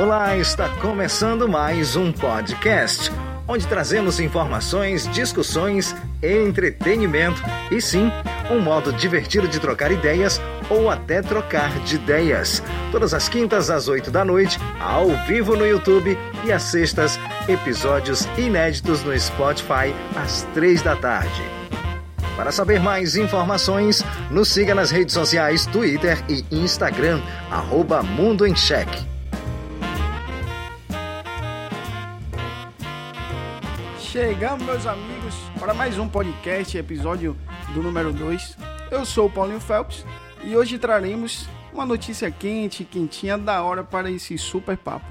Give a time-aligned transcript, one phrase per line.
[0.00, 3.12] Olá, está começando mais um podcast,
[3.46, 8.10] onde trazemos informações, discussões entretenimento, e sim,
[8.50, 10.40] um modo divertido de trocar ideias
[10.70, 12.62] ou até trocar de ideias.
[12.90, 18.26] Todas as quintas às oito da noite, ao vivo no YouTube e às sextas, episódios
[18.38, 21.42] inéditos no Spotify às três da tarde.
[22.38, 27.20] Para saber mais informações, nos siga nas redes sociais Twitter e Instagram,
[27.50, 29.09] arroba Mundo em Cheque.
[34.20, 37.34] Chegamos, meus amigos, para mais um podcast, episódio
[37.72, 38.54] do número 2.
[38.90, 40.04] Eu sou o Paulinho Phelps
[40.44, 45.06] e hoje traremos uma notícia quente, quentinha, da hora para esse super papo.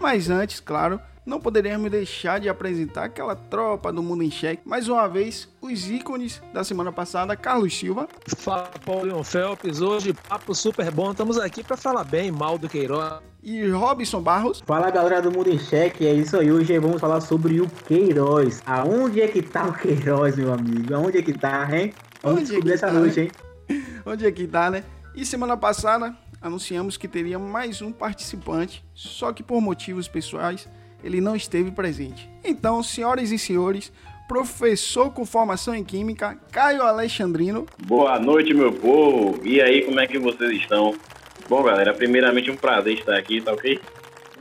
[0.00, 4.62] Mas antes, claro, não poderíamos deixar de apresentar aquela tropa do Mundo em Cheque.
[4.66, 8.08] Mais uma vez, os ícones da semana passada, Carlos Silva.
[8.36, 9.80] Fala, Paulinho Phelps.
[9.80, 11.12] Hoje, papo super bom.
[11.12, 13.20] Estamos aqui para falar bem mal do Queiroz.
[13.42, 14.62] E Robson Barros.
[14.66, 16.06] Fala, galera do Mundo em Cheque.
[16.06, 16.50] É isso aí.
[16.50, 18.60] Hoje vamos falar sobre o Queiroz.
[18.66, 20.94] Aonde é que tá o Queiroz, meu amigo?
[20.94, 21.92] Aonde é que tá, hein?
[22.20, 23.28] Vamos Onde é descobrir que essa tá, noite, né?
[23.68, 23.82] hein?
[24.06, 24.84] Onde é que tá, né?
[25.14, 30.68] E semana passada anunciamos que teria mais um participante, só que por motivos pessoais
[31.02, 32.28] ele não esteve presente.
[32.44, 33.92] Então, senhoras e senhores,
[34.28, 37.66] professor com formação em Química, Caio Alexandrino.
[37.86, 39.40] Boa noite, meu povo.
[39.44, 40.94] E aí, como é que vocês estão?
[41.48, 43.80] Bom, galera, primeiramente um prazer estar aqui, tá ok?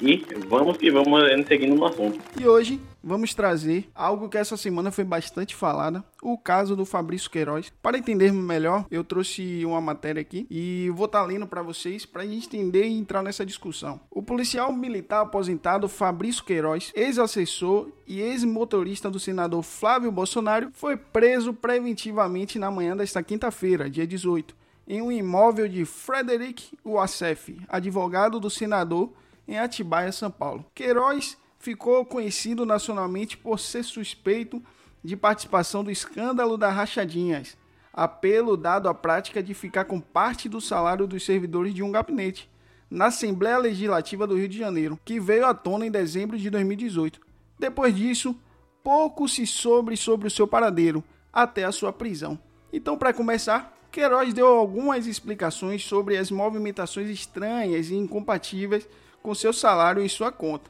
[0.02, 2.20] E vamos que vamos seguindo no assunto.
[2.40, 7.30] E hoje vamos trazer algo que essa semana foi bastante falada, o caso do Fabrício
[7.30, 7.72] Queiroz.
[7.84, 12.24] Para entendermos melhor, eu trouxe uma matéria aqui e vou estar lendo para vocês para
[12.24, 14.00] a gente entender e entrar nessa discussão.
[14.10, 21.54] O policial militar aposentado Fabrício Queiroz, ex-assessor e ex-motorista do senador Flávio Bolsonaro, foi preso
[21.54, 24.56] preventivamente na manhã desta quinta-feira, dia 18,
[24.88, 29.12] em um imóvel de Frederic Wassef, advogado do senador
[29.52, 30.66] em Atibaia, São Paulo.
[30.74, 34.64] Queiroz ficou conhecido nacionalmente por ser suspeito
[35.04, 37.58] de participação do escândalo das rachadinhas,
[37.92, 42.50] apelo dado à prática de ficar com parte do salário dos servidores de um gabinete,
[42.90, 47.20] na Assembleia Legislativa do Rio de Janeiro, que veio à tona em dezembro de 2018.
[47.60, 48.36] Depois disso,
[48.82, 52.40] pouco se soube sobre o seu paradeiro, até a sua prisão.
[52.72, 58.88] Então, para começar, Queiroz deu algumas explicações sobre as movimentações estranhas e incompatíveis
[59.22, 60.70] com seu salário e sua conta.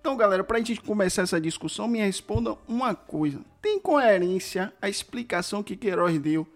[0.00, 4.88] Então, galera, para a gente começar essa discussão, me responda uma coisa: tem coerência a
[4.88, 6.46] explicação que Queiroz deu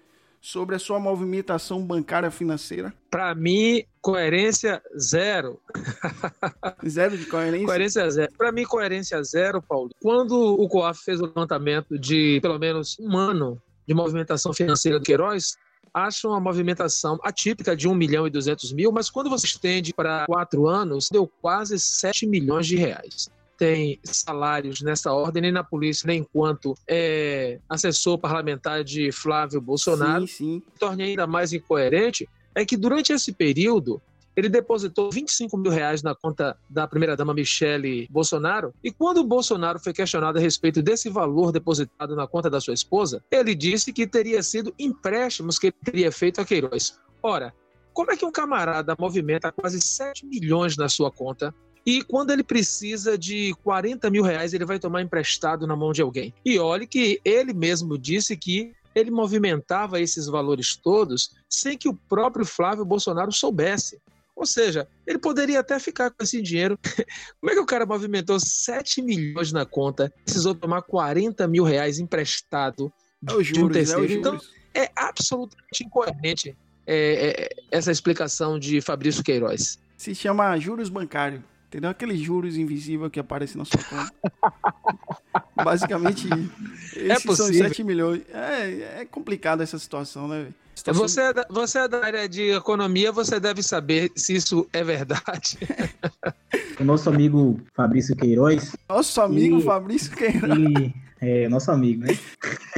[0.41, 2.93] sobre a sua movimentação bancária financeira?
[3.11, 5.61] Para mim, coerência zero.
[6.87, 7.67] Zero de coerência?
[7.67, 8.33] Coerência zero.
[8.37, 9.91] Para mim, coerência zero, Paulo.
[10.01, 15.05] Quando o COAF fez o levantamento de pelo menos um ano de movimentação financeira do
[15.05, 15.57] Queiroz,
[15.93, 20.27] acha uma movimentação atípica de 1 milhão e 200 mil, mas quando você estende para
[20.27, 23.29] quatro anos, deu quase 7 milhões de reais.
[23.57, 30.29] Tem salários nessa ordem, nem na polícia, nem enquanto é, assessor parlamentar de Flávio Bolsonaro.
[30.29, 30.57] Sim, sim.
[30.59, 34.01] O que torna ainda mais incoerente é que durante esse período
[34.39, 38.73] ele depositou 25 mil reais na conta da primeira-dama Michele Bolsonaro.
[38.85, 42.73] E quando o Bolsonaro foi questionado a respeito desse valor depositado na conta da sua
[42.73, 47.01] esposa, ele disse que teria sido empréstimos que ele teria feito a Queiroz.
[47.21, 47.53] Ora,
[47.93, 51.53] como é que um camarada movimenta quase 7 milhões na sua conta
[51.85, 56.01] e quando ele precisa de 40 mil reais, ele vai tomar emprestado na mão de
[56.01, 56.33] alguém?
[56.47, 61.95] E olhe que ele mesmo disse que ele movimentava esses valores todos sem que o
[62.09, 64.01] próprio Flávio Bolsonaro soubesse.
[64.39, 66.79] Ou seja, ele poderia até ficar com esse dinheiro.
[67.41, 71.99] Como é que o cara movimentou 7 milhões na conta, precisou tomar 40 mil reais
[71.99, 72.93] emprestado
[73.29, 74.05] É os de um juros, é terceiro?
[74.05, 74.51] os Então, juros.
[74.73, 76.57] é absolutamente incoerente
[76.87, 76.97] é,
[77.43, 79.77] é, essa explicação de Fabrício Queiroz.
[79.97, 81.43] Se chama juros bancários.
[81.67, 81.91] Entendeu?
[81.91, 84.15] Aqueles juros invisíveis que aparecem na sua conta.
[85.63, 86.27] Basicamente,
[86.97, 87.69] esses são os possível.
[87.69, 88.23] 7 milhões.
[88.33, 90.55] É, é complicado essa situação, né, velho?
[90.87, 94.83] Você é, da, você é da área de economia, você deve saber se isso é
[94.85, 95.59] verdade.
[96.81, 100.53] O nosso amigo Fabrício Queiroz, Nosso amigo E- Fabrício Queiroz.
[100.53, 102.17] ele é nosso amigo, né?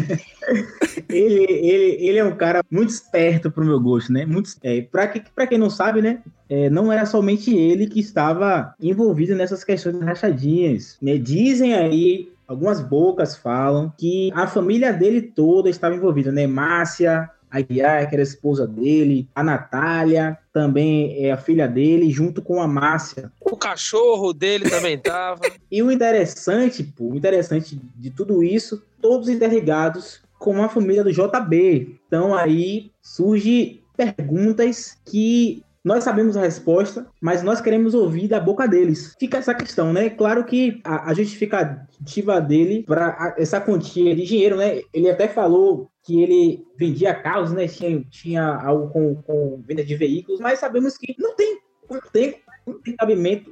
[1.09, 4.25] ele, ele, ele é um cara muito esperto pro meu gosto, né?
[4.25, 6.23] Muito, é, pra, que, pra quem não sabe, né?
[6.49, 10.97] É, não era somente ele que estava envolvido nessas questões das rachadinhas.
[11.03, 11.19] Né?
[11.19, 16.47] Dizem aí, algumas bocas falam que a família dele toda estava envolvida, né?
[16.47, 22.41] Márcia, Aguiar, que era a esposa dele, a Natália, também é a filha dele, junto
[22.41, 23.33] com a Márcia.
[23.41, 25.41] O cachorro dele também tava.
[25.71, 31.13] E o interessante, pô, o interessante de tudo isso, todos interligados com a família do
[31.13, 32.01] JB.
[32.07, 38.69] Então aí surge perguntas que nós sabemos a resposta, mas nós queremos ouvir da boca
[38.69, 39.17] deles.
[39.19, 40.11] Fica essa questão, né?
[40.11, 44.83] Claro que a, a justificativa dele para essa quantia de dinheiro, né?
[44.93, 47.67] Ele até falou que ele vendia carros, né?
[47.67, 51.59] Tinha, tinha algo com, com venda de veículos, mas sabemos que não tem,
[51.91, 52.37] não tem,
[52.67, 53.51] não tem cabimento,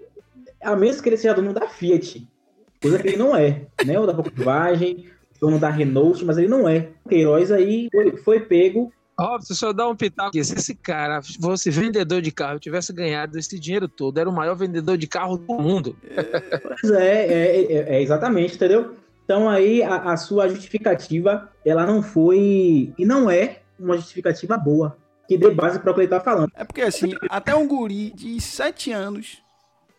[0.62, 2.28] a menos que ele seja dono da Fiat,
[2.80, 3.98] coisa que ele não é, né?
[3.98, 5.06] Ou da Volkswagen,
[5.40, 6.90] dono da Renault, mas ele não é.
[7.08, 10.44] Queiroz aí foi, foi pego Robson, só dar um pitaco aqui.
[10.44, 14.54] Se esse cara fosse vendedor de carro, tivesse ganhado esse dinheiro todo, era o maior
[14.54, 15.96] vendedor de carro do mundo.
[16.80, 18.94] Pois é, é, é, é exatamente, entendeu?
[19.24, 24.96] Então aí a, a, sua justificativa, ela não foi e não é uma justificativa boa,
[25.26, 26.50] que dê base para o que ele está falando.
[26.54, 29.42] É porque assim, até um guri de 7 anos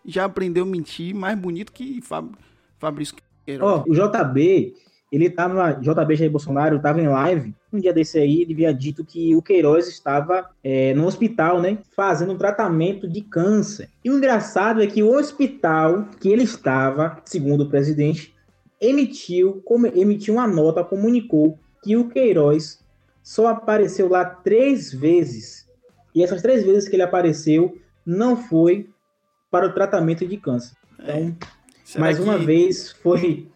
[0.03, 2.31] já aprendeu a mentir mais bonito que Fab,
[2.79, 3.71] Fabrício Queiroz.
[3.71, 4.73] Ó, oh, o JB,
[5.11, 9.03] ele tava, JB Jair Bolsonaro estava em live, um dia desse aí, ele havia dito
[9.03, 13.89] que o Queiroz estava é, no hospital, né, fazendo um tratamento de câncer.
[14.03, 18.35] E o engraçado é que o hospital que ele estava, segundo o presidente,
[18.79, 22.79] emitiu, como, emitiu uma nota, comunicou que o Queiroz
[23.23, 25.67] só apareceu lá três vezes.
[26.13, 28.89] E essas três vezes que ele apareceu não foi
[29.51, 30.75] para o tratamento de câncer.
[30.99, 31.35] Então,
[31.95, 31.99] é.
[31.99, 32.23] mais que...
[32.23, 33.47] uma vez, foi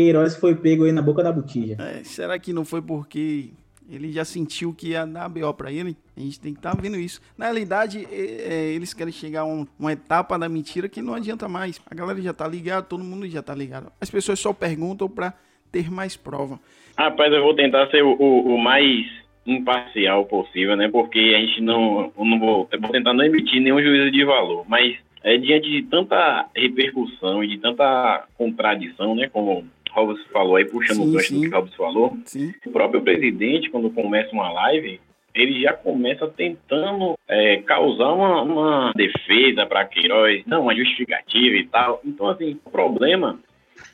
[0.00, 1.76] Queiroz foi pego aí na boca da botija.
[1.78, 3.50] É, será que não foi porque
[3.90, 5.94] ele já sentiu que ia dar BO para ele?
[6.16, 7.20] A gente tem que estar tá vendo isso.
[7.36, 11.14] Na realidade, é, é, eles querem chegar a um, uma etapa da mentira que não
[11.14, 11.78] adianta mais.
[11.90, 13.92] A galera já tá ligada, todo mundo já tá ligado.
[14.00, 15.34] As pessoas só perguntam para
[15.70, 16.58] ter mais prova.
[16.96, 19.06] Rapaz, eu vou tentar ser o, o, o, mais
[19.46, 20.88] imparcial possível, né?
[20.88, 24.96] Porque a gente não, não vou, vou tentar não emitir nenhum juízo de valor, mas
[25.22, 29.28] é diante de tanta repercussão e de tanta contradição, né?
[29.28, 32.54] Como Robson falou aí, puxando sim, o gancho do que Robson falou, sim.
[32.66, 35.00] o próprio presidente, quando começa uma live,
[35.34, 41.66] ele já começa tentando é, causar uma, uma defesa para Queiroz, não, uma justificativa e
[41.66, 42.00] tal.
[42.04, 43.38] Então, assim, o problema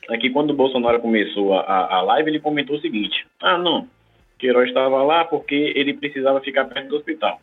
[0.09, 3.87] é que quando o Bolsonaro começou a, a live, ele comentou o seguinte: ah, não,
[4.37, 7.39] Queiroz estava lá porque ele precisava ficar perto do hospital.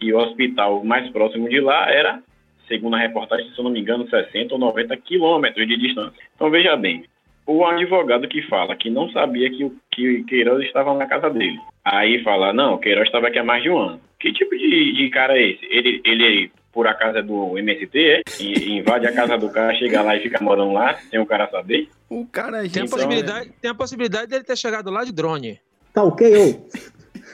[0.00, 2.22] E o hospital mais próximo de lá era,
[2.68, 6.20] segundo a reportagem, se eu não me engano, 60 ou 90 quilômetros de distância.
[6.34, 7.04] Então, veja bem,
[7.46, 11.58] o advogado que fala que não sabia que o que Queiroz estava na casa dele.
[11.84, 14.00] Aí fala, não, Queiroz estava aqui há mais de um ano.
[14.18, 15.64] Que tipo de, de cara é esse?
[15.66, 18.22] Ele, ele, por acaso, é do MST, é?
[18.40, 21.48] E, invade a casa do cara, chega lá e fica morando lá, sem o cara
[21.50, 21.88] saber?
[22.08, 22.64] O cara...
[22.64, 25.60] É tem, a possibilidade, tem a possibilidade dele ter chegado lá de drone.
[25.92, 26.68] Tá ok, ô?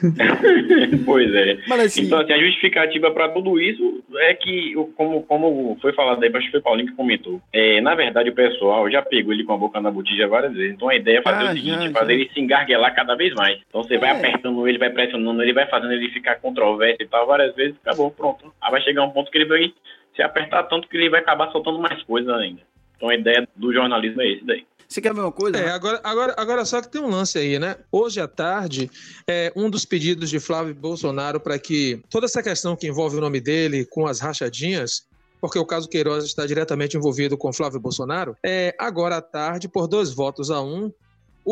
[1.05, 1.57] pois é.
[1.83, 2.03] Assim...
[2.03, 6.45] Então, assim, a justificativa para tudo isso é que, como, como foi falado aí, acho
[6.45, 9.57] que foi Paulinho que comentou, é, na verdade o pessoal já pegou ele com a
[9.57, 10.73] boca na botija várias vezes.
[10.73, 12.19] Então a ideia é fazer ah, o seguinte, já, fazer já.
[12.19, 13.59] ele se engarguelar cada vez mais.
[13.67, 13.97] Então você é.
[13.97, 17.75] vai apertando ele, vai pressionando ele, vai fazendo ele ficar controverso e tal, várias vezes,
[17.81, 18.53] acabou, pronto.
[18.61, 19.73] Aí vai chegar um ponto que ele vai
[20.15, 22.61] se apertar tanto que ele vai acabar soltando mais coisas ainda.
[23.01, 24.63] Então a ideia do jornalismo é esse daí.
[24.91, 25.57] Você quer ver uma coisa?
[25.57, 27.77] É, agora, agora, agora só que tem um lance aí, né?
[27.89, 28.91] Hoje à tarde,
[29.25, 33.21] é, um dos pedidos de Flávio Bolsonaro para que toda essa questão que envolve o
[33.21, 35.09] nome dele com as rachadinhas
[35.39, 39.87] porque o caso Queiroz está diretamente envolvido com Flávio Bolsonaro, é, agora à tarde, por
[39.87, 40.93] dois votos a um,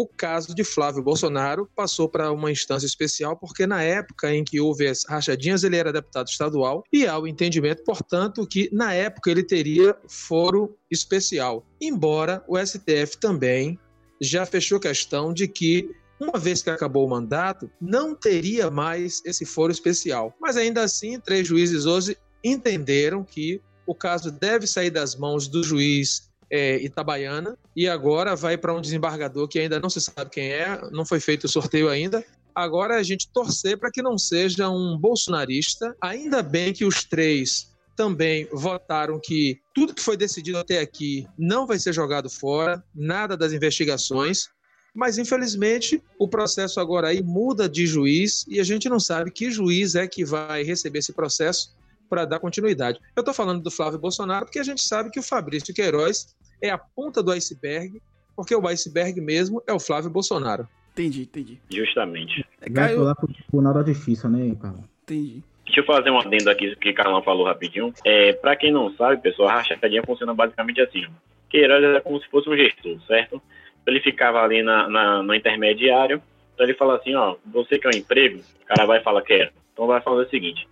[0.02, 4.58] o caso de Flávio Bolsonaro passou para uma instância especial, porque na época em que
[4.58, 9.30] houve as rachadinhas, ele era deputado estadual, e há o entendimento, portanto, que na época
[9.30, 11.66] ele teria foro especial.
[11.82, 13.78] Embora o STF também
[14.22, 19.46] já fechou questão de que uma vez que acabou o mandato, não teria mais esse
[19.46, 20.34] foro especial.
[20.40, 25.64] Mas ainda assim, três juízes hoje entenderam que o caso deve sair das mãos do
[25.64, 30.52] juiz é, Itabaiana e agora vai para um desembargador que ainda não se sabe quem
[30.52, 32.24] é, não foi feito o sorteio ainda.
[32.54, 35.96] Agora é a gente torcer para que não seja um bolsonarista.
[36.02, 41.68] Ainda bem que os três também votaram que tudo que foi decidido até aqui não
[41.68, 44.48] vai ser jogado fora, nada das investigações.
[44.96, 49.52] Mas infelizmente o processo agora aí muda de juiz e a gente não sabe que
[49.52, 51.78] juiz é que vai receber esse processo
[52.10, 53.00] para dar continuidade.
[53.16, 56.70] Eu estou falando do Flávio Bolsonaro porque a gente sabe que o Fabrício Queiroz é
[56.70, 58.02] a ponta do iceberg,
[58.36, 60.68] porque o iceberg mesmo é o Flávio Bolsonaro.
[60.94, 61.60] Entendi, entendi.
[61.70, 62.46] Justamente.
[62.62, 63.04] É, Caio...
[63.04, 64.84] lá pro Tribunal da Justiça, né, Carlão?
[65.04, 65.44] Entendi.
[65.66, 67.94] Deixa eu fazer um adendo aqui que o Carlão falou rapidinho.
[68.04, 71.06] É, para quem não sabe, pessoal, a rachadinha funciona basicamente assim.
[71.50, 73.42] Queiroz é como se fosse um gestor, certo?
[73.86, 76.22] Ele ficava ali na, na, no intermediário,
[76.54, 78.40] então ele fala assim, ó, você quer um emprego?
[78.62, 79.52] O cara vai falar, quero.
[79.74, 80.68] Então vai fazer o seguinte,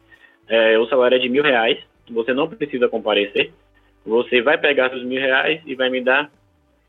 [0.48, 1.80] é, o salário é de mil reais,
[2.10, 3.52] você não precisa comparecer,
[4.06, 6.30] você vai pegar seus mil reais e vai me dar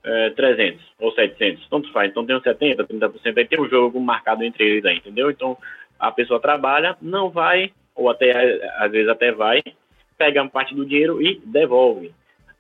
[0.05, 2.11] é, 300 ou 700, tanto faz.
[2.11, 5.31] Então tem uns 70, 30%, aí tem um jogo marcado entre eles aí, entendeu?
[5.31, 5.57] Então
[5.99, 9.61] a pessoa trabalha, não vai ou até às vezes até vai,
[10.17, 12.13] pega parte do dinheiro e devolve.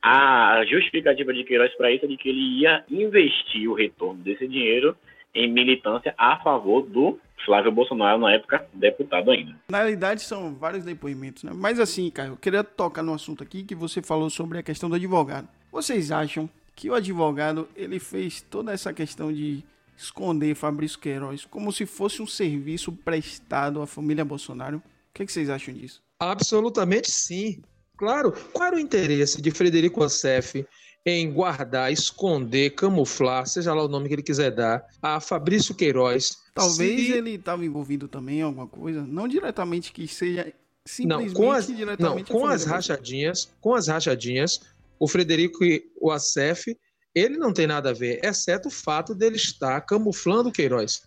[0.02, 4.47] A justificativa de Queiroz para isso é de que ele ia investir o retorno desse
[4.47, 4.97] dinheiro
[5.35, 9.54] em militância a favor do Flávio Bolsonaro, na época, deputado ainda.
[9.71, 11.52] Na realidade, são vários depoimentos, né?
[11.54, 14.88] Mas assim, Caio, eu queria tocar no assunto aqui que você falou sobre a questão
[14.88, 15.49] do advogado.
[15.71, 19.64] Vocês acham que o advogado, ele fez toda essa questão de
[19.97, 24.78] esconder Fabrício Queiroz como se fosse um serviço prestado à família Bolsonaro?
[24.78, 26.00] O que, é que vocês acham disso?
[26.21, 27.62] Absolutamente sim.
[27.97, 28.33] Claro.
[28.52, 30.64] Qual era o interesse de Frederico Assef
[31.07, 36.37] em guardar, esconder, camuflar, seja lá o nome que ele quiser dar, a Fabrício Queiroz.
[36.55, 37.12] Talvez se...
[37.12, 40.52] ele estava envolvido também em alguma coisa, não diretamente que seja
[40.85, 44.61] simplesmente não, com as, diretamente não, com as rachadinhas, com as rachadinhas,
[44.99, 46.76] o Frederico e o Acef,
[47.14, 51.02] ele não tem nada a ver, exceto o fato dele estar camuflando Queiroz.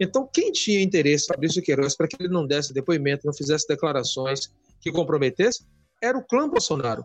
[0.00, 3.66] Então, quem tinha interesse em Fabrício Queiroz para que ele não desse depoimento, não fizesse
[3.66, 5.64] declarações que comprometesse,
[6.00, 7.04] era o clã Bolsonaro.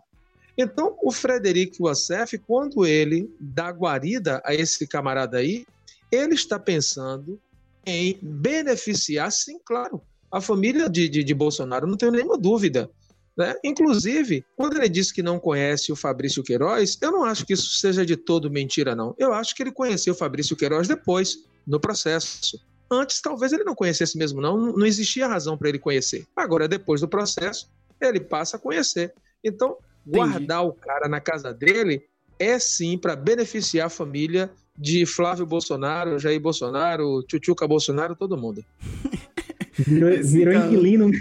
[0.57, 5.65] Então, o Frederico Wassef, quando ele dá guarida a esse camarada aí,
[6.12, 7.39] ele está pensando
[7.86, 12.89] em beneficiar, sim, claro, a família de, de, de Bolsonaro, não tenho nenhuma dúvida.
[13.36, 13.55] Né?
[13.63, 17.77] Inclusive, quando ele disse que não conhece o Fabrício Queiroz, eu não acho que isso
[17.79, 19.15] seja de todo mentira, não.
[19.17, 22.60] Eu acho que ele conheceu o Fabrício Queiroz depois, no processo.
[22.91, 24.74] Antes, talvez ele não conhecesse mesmo, não.
[24.74, 26.27] Não existia razão para ele conhecer.
[26.36, 27.69] Agora, depois do processo,
[28.00, 29.13] ele passa a conhecer.
[29.43, 32.03] Então, guardar o cara na casa dele
[32.39, 38.63] é sim para beneficiar a família de Flávio Bolsonaro, Jair Bolsonaro, Tchutchuca Bolsonaro, todo mundo.
[39.77, 41.12] virou, virou inquilino.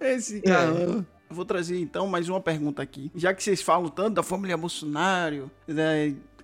[0.00, 0.72] Esse cara.
[0.72, 1.18] É.
[1.30, 3.10] Vou trazer então mais uma pergunta aqui.
[3.14, 5.92] Já que vocês falam tanto da família Bolsonaro, da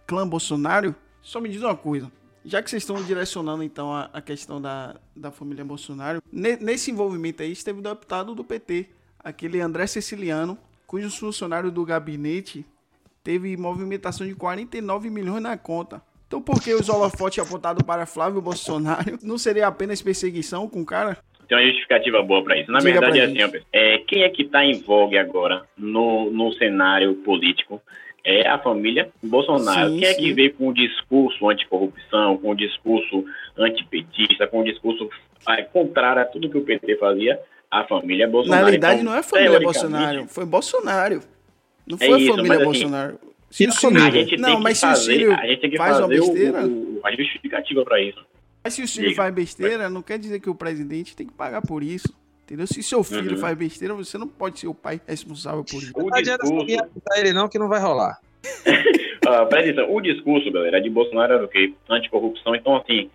[0.06, 2.12] clã Bolsonaro, só me diz uma coisa.
[2.44, 6.90] Já que vocês estão direcionando então a, a questão da, da família Bolsonaro, ne, nesse
[6.90, 10.58] envolvimento aí esteve o deputado do PT, aquele André Ceciliano,
[10.94, 12.64] cujos funcionários do gabinete
[13.24, 16.00] teve movimentação de 49 milhões na conta.
[16.28, 20.86] Então por que os holofotes apontados para Flávio Bolsonaro não seria apenas perseguição com o
[20.86, 21.18] cara?
[21.48, 22.70] Tem uma justificativa boa para isso.
[22.70, 26.52] Na Diga verdade, é assim, é, quem é que está em vogue agora no, no
[26.52, 27.82] cenário político?
[28.22, 29.90] É a família Bolsonaro.
[29.90, 33.24] Sim, quem é que veio com o discurso anticorrupção, com o discurso
[33.58, 35.10] antipetista, com o discurso
[35.48, 37.40] é, contrário a tudo que o PT fazia?
[37.71, 38.61] A família Bolsonaro.
[38.61, 41.21] Na realidade, então, não é a família Bolsonaro, foi Bolsonaro.
[41.87, 43.21] Não foi é isso, a família mas, assim, Bolsonaro.
[43.50, 45.92] Se o Ciro, a gente não, mas se o Ciro a gente tem que faz
[45.92, 48.26] fazer uma besteira, o, o, a justificativa para isso.
[48.64, 51.62] Mas se o Ciro faz besteira, não quer dizer que o presidente tem que pagar
[51.62, 52.12] por isso.
[52.44, 52.66] Entendeu?
[52.66, 53.37] Se seu filho uhum.
[53.38, 55.92] faz besteira, você não pode ser o pai responsável por isso.
[55.94, 56.44] O não adianta
[57.16, 58.18] ele não, que não vai rolar.
[58.44, 61.73] uh, presta o discurso, galera, de Bolsonaro era o quê?
[61.88, 62.54] Anticorrupção.
[62.54, 63.11] Então, assim,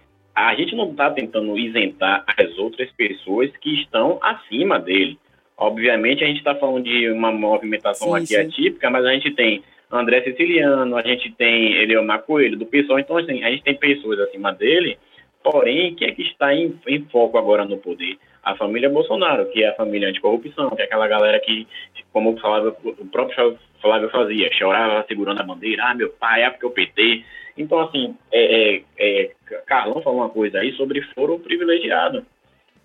[0.48, 5.18] a gente não está tentando isentar as outras pessoas que estão acima dele.
[5.58, 8.38] Obviamente, a gente está falando de uma movimentação sim, aqui sim.
[8.38, 13.18] atípica, mas a gente tem André Siciliano, a gente tem Eleomar Coelho, do PSOL, então
[13.18, 14.98] assim, a gente tem pessoas acima dele,
[15.44, 18.18] porém, quem é que está em, em, foco agora no poder?
[18.42, 21.68] A família Bolsonaro, que é a família anticorrupção, que é aquela galera que,
[22.14, 26.50] como o, Flávio, o próprio Flávio fazia, chorava segurando a bandeira, ah, meu pai, é
[26.50, 27.26] porque o PT,
[27.60, 29.32] então, assim, é, é, é,
[29.68, 32.26] Carlão falou uma coisa aí sobre foro privilegiado.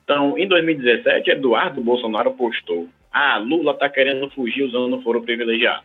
[0.03, 5.85] Então, em 2017, Eduardo Bolsonaro postou: Ah, Lula está querendo fugir usando foro privilegiado.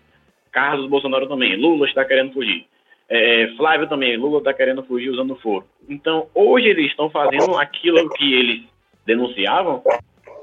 [0.51, 2.65] Carlos Bolsonaro também, Lula está querendo fugir.
[3.07, 5.65] É, Flávio também, Lula está querendo fugir usando foro.
[5.87, 8.63] Então, hoje eles estão fazendo aquilo que eles
[9.05, 9.83] denunciavam,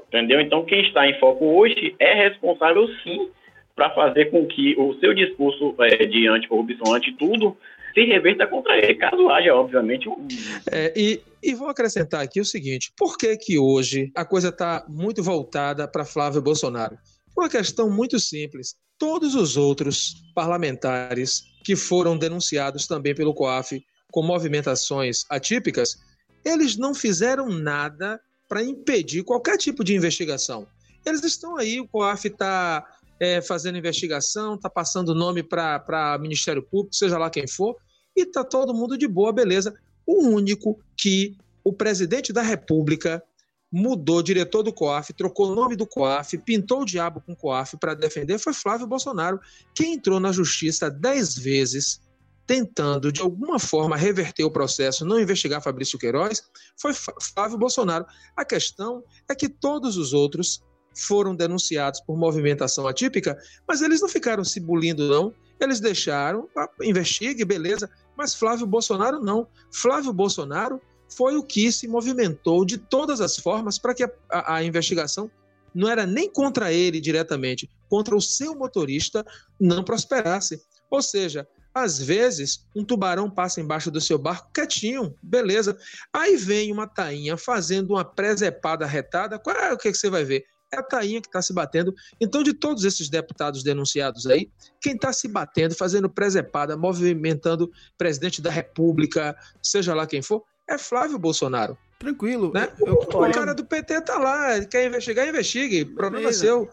[0.07, 0.39] entendeu?
[0.41, 3.29] Então, quem está em foco hoje é responsável, sim,
[3.75, 7.55] para fazer com que o seu discurso é, de anticorrupção, anti tudo,
[7.97, 10.27] se reverta contra ele, caso haja, obviamente, um...
[10.71, 14.85] É, e, e vou acrescentar aqui o seguinte, por que que hoje a coisa está
[14.87, 16.95] muito voltada para Flávio Bolsonaro?
[17.35, 18.75] Uma questão muito simples.
[18.99, 25.97] Todos os outros parlamentares que foram denunciados também pelo COAF com movimentações atípicas,
[26.45, 30.67] eles não fizeram nada para impedir qualquer tipo de investigação.
[31.03, 32.85] Eles estão aí, o COAF está
[33.19, 37.75] é, fazendo investigação, está passando nome para Ministério Público, seja lá quem for,
[38.17, 39.73] e tá todo mundo de boa, beleza.
[40.05, 43.23] O único que o presidente da República
[43.71, 47.77] mudou diretor do COAF, trocou o nome do COAF, pintou o diabo com o COAF
[47.77, 49.39] para defender foi Flávio Bolsonaro,
[49.75, 52.01] que entrou na justiça dez vezes
[52.47, 56.41] tentando de alguma forma reverter o processo, não investigar Fabrício Queiroz,
[56.77, 58.05] foi Flávio Bolsonaro.
[58.37, 60.63] A questão é que todos os outros
[60.95, 65.33] foram denunciados por movimentação atípica, mas eles não ficaram se bulindo, não.
[65.59, 69.47] Eles deixaram, ah, investigue, beleza, mas Flávio Bolsonaro não.
[69.71, 70.81] Flávio Bolsonaro
[71.15, 75.29] foi o que se movimentou de todas as formas para que a, a, a investigação
[75.73, 79.25] não era nem contra ele diretamente, contra o seu motorista,
[79.59, 80.61] não prosperasse.
[80.89, 85.77] Ou seja, às vezes, um tubarão passa embaixo do seu barco quietinho, beleza.
[86.11, 89.37] Aí vem uma tainha fazendo uma presepada retada.
[89.37, 90.43] Qual é o que, que você vai ver?
[90.71, 91.93] É a tainha que está se batendo.
[92.19, 94.49] Então, de todos esses deputados denunciados aí,
[94.81, 100.77] quem está se batendo, fazendo presepada, movimentando presidente da República, seja lá quem for, é
[100.77, 101.77] Flávio Bolsonaro.
[101.99, 102.51] Tranquilo.
[102.53, 102.69] Né?
[102.79, 105.85] Eu, eu, o cara do PT tá lá, quer investigar, investigue.
[105.85, 106.39] Problema Beleza.
[106.39, 106.69] seu.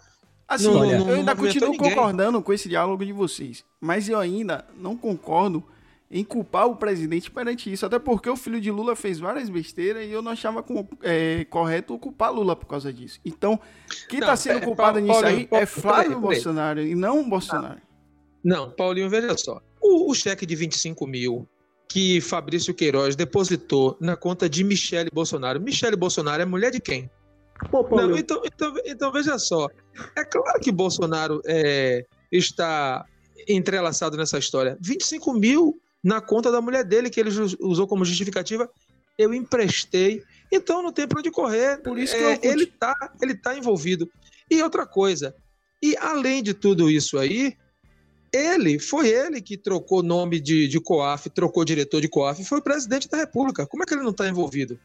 [0.46, 4.66] Assim, não, não, eu ainda continuo concordando com esse diálogo de vocês, mas eu ainda
[4.76, 5.64] não concordo
[6.11, 10.06] em culpar o presidente perante isso, até porque o filho de Lula fez várias besteiras
[10.06, 13.18] e eu não achava com, é, correto culpar Lula por causa disso.
[13.25, 13.58] Então,
[14.08, 17.80] quem está sendo culpado Paulo, nisso aí é Flávio Bolsonaro e não Bolsonaro.
[18.44, 19.61] Não, Paulinho, veja só.
[19.80, 21.49] O, o cheque de 25 mil
[21.88, 25.61] que Fabrício Queiroz depositou na conta de Michele Bolsonaro.
[25.61, 27.11] Michele Bolsonaro é mulher de quem?
[27.70, 29.68] Pô, Não, então, então, então, veja só.
[30.16, 33.04] É claro que Bolsonaro é, está
[33.49, 34.76] entrelaçado nessa história.
[34.80, 37.30] 25 mil na conta da mulher dele, que ele
[37.61, 38.68] usou como justificativa.
[39.16, 40.23] Eu emprestei.
[40.52, 41.80] Então não tem para onde correr.
[41.82, 44.08] Por isso que é, ele está ele tá envolvido.
[44.50, 45.34] E outra coisa.
[45.82, 47.56] E além de tudo isso aí,
[48.32, 52.62] ele, foi ele que trocou nome de, de COAF, trocou diretor de COAF, foi o
[52.62, 53.66] presidente da República.
[53.66, 54.78] Como é que ele não está envolvido?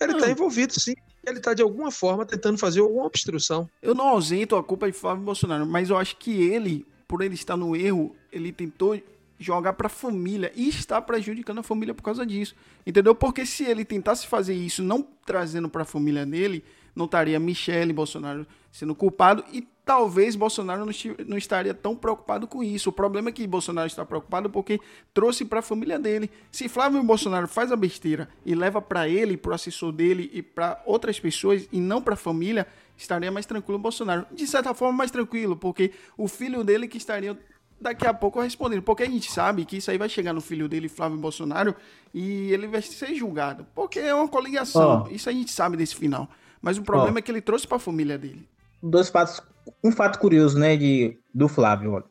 [0.00, 0.94] Ele está envolvido, sim
[1.26, 3.68] ele está de alguma forma tentando fazer alguma obstrução.
[3.82, 7.34] Eu não ausento a culpa de Flávio Bolsonaro, mas eu acho que ele, por ele
[7.34, 8.98] estar no erro, ele tentou
[9.38, 12.54] jogar para a família e está prejudicando a família por causa disso.
[12.86, 13.14] Entendeu?
[13.14, 16.64] Porque se ele tentasse fazer isso não trazendo para a família dele,
[16.94, 20.84] não estaria Michele Bolsonaro sendo culpado e talvez Bolsonaro
[21.26, 22.88] não, estaria tão preocupado com isso.
[22.88, 24.80] O problema é que Bolsonaro está preocupado porque
[25.14, 26.30] trouxe para a família dele.
[26.50, 30.42] Se Flávio Bolsonaro faz a besteira e leva para ele, para o assessor dele e
[30.42, 32.66] para outras pessoas e não para a família,
[32.96, 34.26] estaria mais tranquilo Bolsonaro.
[34.32, 37.38] De certa forma, mais tranquilo, porque o filho dele que estaria
[37.80, 38.82] daqui a pouco respondendo.
[38.82, 41.74] Porque a gente sabe que isso aí vai chegar no filho dele, Flávio Bolsonaro,
[42.12, 43.66] e ele vai ser julgado.
[43.74, 45.06] Porque é uma coligação.
[45.06, 45.14] Oh.
[45.14, 46.28] Isso a gente sabe desse final.
[46.60, 47.18] Mas o problema oh.
[47.18, 48.48] é que ele trouxe para a família dele.
[48.82, 49.40] Dois fatos.
[49.82, 52.04] Um fato curioso, né, de, do Flávio.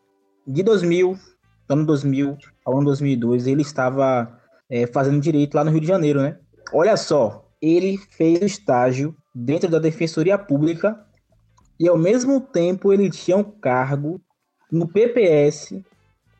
[0.46, 1.18] De 2000,
[1.70, 6.22] ano 2000 ao ano 2002, ele estava é, fazendo direito lá no Rio de Janeiro,
[6.22, 6.38] né?
[6.74, 11.00] Olha só, ele fez o estágio dentro da Defensoria Pública
[11.80, 14.22] e ao mesmo tempo ele tinha um cargo
[14.76, 15.82] no PPS.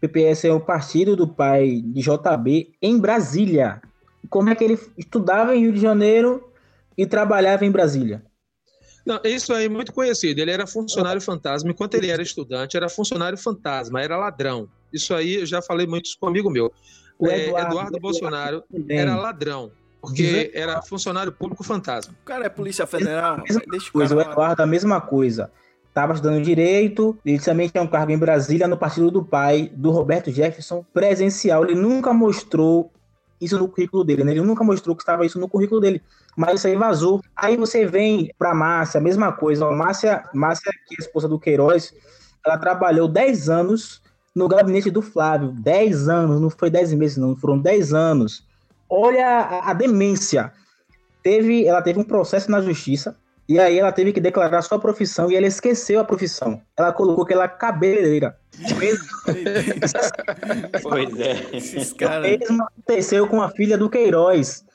[0.02, 3.82] PPS é o partido do pai de JB em Brasília.
[4.30, 6.52] Como é que ele estudava em Rio de Janeiro
[6.98, 8.22] e trabalhava em Brasília?
[9.06, 10.40] Não, isso aí é muito conhecido.
[10.40, 11.72] Ele era funcionário fantasma.
[11.72, 14.68] Enquanto ele era estudante, era funcionário fantasma, era ladrão.
[14.92, 16.74] Isso aí eu já falei muito com um amigo meu.
[17.18, 19.72] O é, Eduardo, Eduardo Bolsonaro era ladrão.
[20.02, 22.14] Porque era funcionário público fantasma.
[22.22, 23.42] O cara é Polícia Federal.
[23.48, 25.50] Deixa o, coisa, o Eduardo, a mesma coisa
[25.96, 29.92] estava estudando direito, ele também tinha um cargo em Brasília no partido do pai, do
[29.92, 31.64] Roberto Jefferson, presencial.
[31.64, 32.92] Ele nunca mostrou
[33.40, 34.32] isso no currículo dele, né?
[34.32, 36.02] Ele nunca mostrou que estava isso no currículo dele,
[36.36, 37.22] mas isso aí vazou.
[37.34, 39.72] Aí você vem para Márcia, a mesma coisa.
[39.72, 41.94] Márcia, Márcia, que é a esposa do Queiroz,
[42.46, 44.02] ela trabalhou 10 anos
[44.36, 45.54] no gabinete do Flávio.
[45.54, 48.46] 10 anos, não foi 10 meses, não, foram 10 anos.
[48.90, 50.52] Olha a, a demência.
[51.24, 55.32] Teve, ela teve um processo na justiça e aí ela teve que declarar sua profissão
[55.32, 56.60] e ela esqueceu a profissão.
[56.76, 58.36] Ela colocou que ela é cabeleireira.
[60.82, 61.56] pois é.
[61.56, 62.26] Esses caras...
[62.26, 64.66] O mesmo aconteceu com a filha do Queiroz.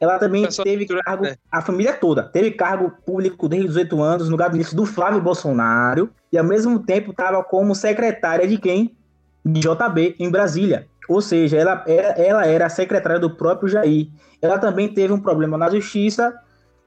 [0.00, 1.36] Ela também teve cargo, né?
[1.50, 6.36] a família toda, teve cargo público desde 18 anos no gabinete do Flávio Bolsonaro e
[6.36, 8.94] ao mesmo tempo estava como secretária de quem?
[9.42, 10.86] De JB em Brasília.
[11.08, 14.08] Ou seja, ela, ela era a secretária do próprio Jair.
[14.42, 16.34] Ela também teve um problema na justiça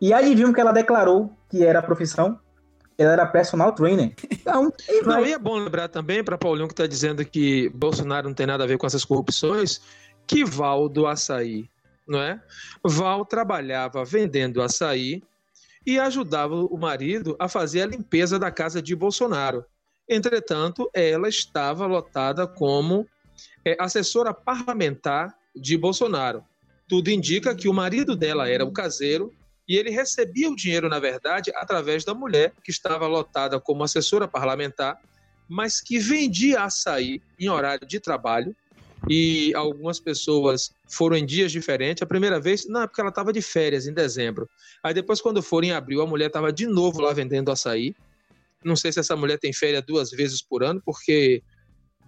[0.02, 2.40] e adivinha que ela declarou que era a profissão?
[2.98, 4.14] Ela era personal trainer.
[4.32, 4.74] Então,
[5.06, 8.48] não, e é bom lembrar também para Paulinho que está dizendo que Bolsonaro não tem
[8.48, 9.80] nada a ver com essas corrupções,
[10.26, 11.70] que Val do açaí,
[12.08, 12.42] não é?
[12.84, 15.22] Val trabalhava vendendo açaí
[15.86, 19.64] e ajudava o marido a fazer a limpeza da casa de Bolsonaro.
[20.08, 23.08] Entretanto, ela estava lotada como
[23.64, 26.44] é, assessora parlamentar de Bolsonaro.
[26.88, 29.32] Tudo indica que o marido dela era o caseiro
[29.70, 34.28] e ele recebia o dinheiro, na verdade, através da mulher, que estava lotada como assessora
[34.28, 35.00] parlamentar,
[35.48, 38.56] mas que vendia açaí em horário de trabalho.
[39.08, 42.02] E algumas pessoas foram em dias diferentes.
[42.02, 44.50] A primeira vez, não, é porque ela estava de férias em dezembro.
[44.84, 47.96] Aí depois, quando foram em abril, a mulher estava de novo lá vendendo açaí.
[48.64, 51.44] Não sei se essa mulher tem férias duas vezes por ano, porque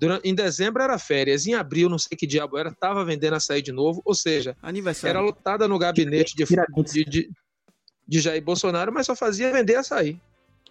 [0.02, 3.62] Durante, em dezembro era férias, em abril, não sei que diabo era, estava vendendo açaí
[3.62, 4.58] de novo, ou seja,
[5.04, 7.30] era lotada no gabinete de, de, de,
[8.12, 10.19] de Jair Bolsonaro, mas só fazia vender açaí.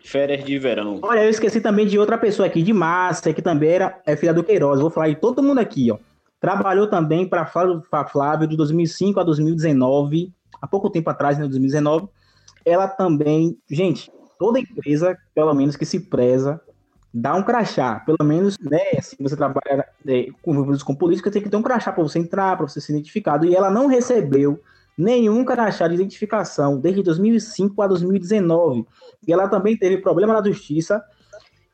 [0.05, 1.01] Férias de verão.
[1.03, 4.35] Olha, eu esqueci também de outra pessoa aqui, de Márcia, que também era é filha
[4.35, 4.79] do Queiroz.
[4.79, 5.97] Vou falar de todo mundo aqui, ó.
[6.39, 12.09] Trabalhou também para Flávio, Flávio de 2005 a 2019, há pouco tempo atrás, né, 2019.
[12.63, 16.61] Ela também, gente, toda empresa, pelo menos que se preza,
[17.13, 18.01] dá um crachá.
[18.01, 21.91] Pelo menos, né, se você trabalha é, com, com política, tem que ter um crachá
[21.91, 23.47] para você entrar, para você ser identificado.
[23.47, 24.61] E ela não recebeu
[24.97, 28.87] nenhum crachá de identificação desde 2005 a 2019.
[29.27, 31.03] E ela também teve problema na justiça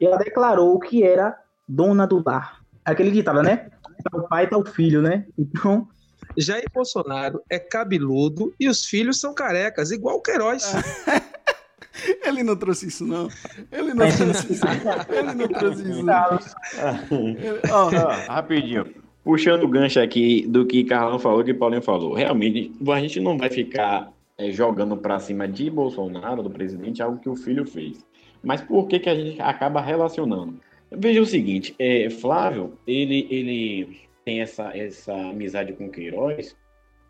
[0.00, 1.36] e ela declarou que era
[1.68, 2.60] dona do lar.
[2.84, 3.68] Aquele ditado, né?
[4.04, 5.26] Tá o pai tá o filho, né?
[5.36, 5.88] Então.
[6.36, 10.74] Jair Bolsonaro é cabeludo e os filhos são carecas, igual o Queiroz.
[12.24, 13.28] Ele não trouxe isso, não.
[13.72, 14.66] Ele não trouxe isso.
[15.08, 16.02] Ele não trouxe isso.
[16.02, 16.38] Não.
[17.10, 17.60] Ele...
[17.72, 17.86] Oh.
[17.86, 22.14] Oh, rapidinho puxando o gancho aqui do que Carlão falou, que Paulinho falou.
[22.14, 27.18] Realmente, a gente não vai ficar é, jogando para cima de Bolsonaro, do presidente, algo
[27.18, 28.06] que o filho fez.
[28.40, 30.60] Mas por que, que a gente acaba relacionando?
[30.92, 36.54] Veja o seguinte, é, Flávio, ele, ele tem essa, essa amizade com Queiroz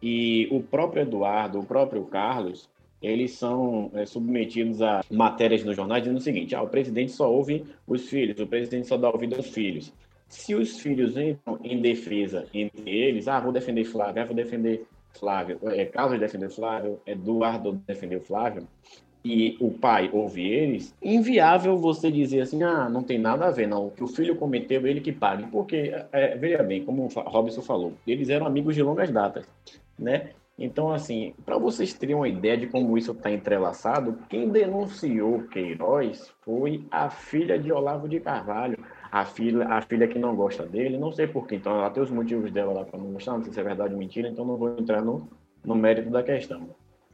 [0.03, 2.67] e o próprio Eduardo, o próprio Carlos,
[3.03, 7.31] eles são é, submetidos a matérias nos jornais dizendo o seguinte, ah, o presidente só
[7.31, 9.93] ouve os filhos, o presidente só dá ouvido aos filhos.
[10.29, 14.87] Se os filhos entram em defesa entre eles, ah, vou defender Flávio, ah, vou defender
[15.19, 18.67] Flávio, é, Carlos defender Flávio, Eduardo defender Flávio,
[19.25, 23.67] e o pai ouve eles, inviável você dizer assim, ah, não tem nada a ver,
[23.67, 27.62] não, que o filho cometeu, ele que pague, porque, é, veja bem, como o Robson
[27.62, 29.45] falou, eles eram amigos de longas datas,
[29.99, 30.31] né?
[30.59, 36.33] Então, assim, para vocês terem uma ideia de como isso está entrelaçado, quem denunciou Queiroz
[36.41, 38.79] foi a filha de Olavo de Carvalho,
[39.21, 42.11] a filha, a filha que não gosta dele, não sei porquê, então ela tem os
[42.11, 44.59] motivos dela lá para não gostar, não sei se é verdade ou mentira, então não
[44.59, 45.27] vou entrar no,
[45.65, 46.69] no mérito da questão.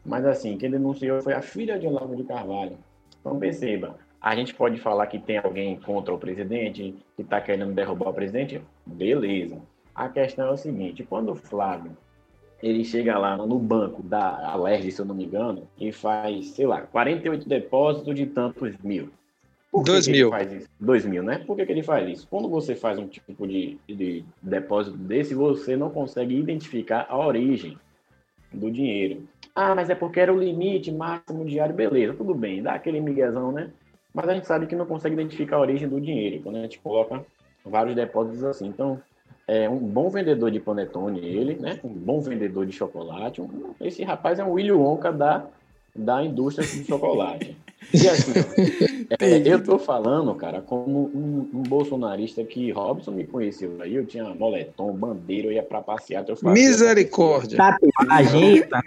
[0.05, 2.77] Mas assim, quem denunciou foi a filha de Olavo de Carvalho.
[3.21, 7.73] Então perceba, a gente pode falar que tem alguém contra o presidente, que está querendo
[7.73, 9.61] derrubar o presidente, beleza.
[9.95, 11.97] A questão é o seguinte, quando o Flávio
[12.61, 16.67] ele chega lá no banco da Alerj, se eu não me engano, e faz, sei
[16.67, 19.11] lá, 48 depósitos de tantos mil.
[19.73, 20.29] Por Dois mil.
[20.29, 20.69] faz isso?
[20.79, 21.39] Dois mil, né?
[21.39, 22.29] Por que, que ele faz isso?
[22.29, 27.79] Quando você faz um tipo de, de depósito desse, você não consegue identificar a origem
[28.53, 29.27] do dinheiro.
[29.55, 31.75] Ah, mas é porque era o limite máximo diário.
[31.75, 33.71] Beleza, tudo bem, dá aquele miguezão, né?
[34.13, 36.79] Mas a gente sabe que não consegue identificar a origem do dinheiro quando a gente
[36.79, 37.25] coloca
[37.65, 38.67] vários depósitos assim.
[38.67, 39.01] Então,
[39.49, 41.81] é um bom vendedor de panetone, ele, né?
[41.83, 43.41] Um bom vendedor de chocolate.
[43.41, 45.47] Um, esse rapaz é um Willy Wonka da,
[45.97, 47.57] da indústria de chocolate.
[47.93, 48.33] E assim,
[49.21, 54.07] é, eu tô falando, cara, como um, um, bolsonarista que Robson me conheceu aí, eu
[54.07, 56.25] tinha moletom, bandeira, eu ia pra passear.
[56.29, 57.57] Eu fazia, Misericórdia.
[57.57, 58.83] Tatuagem, tá,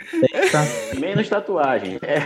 [1.00, 2.00] Menos tatuagem.
[2.02, 2.20] É.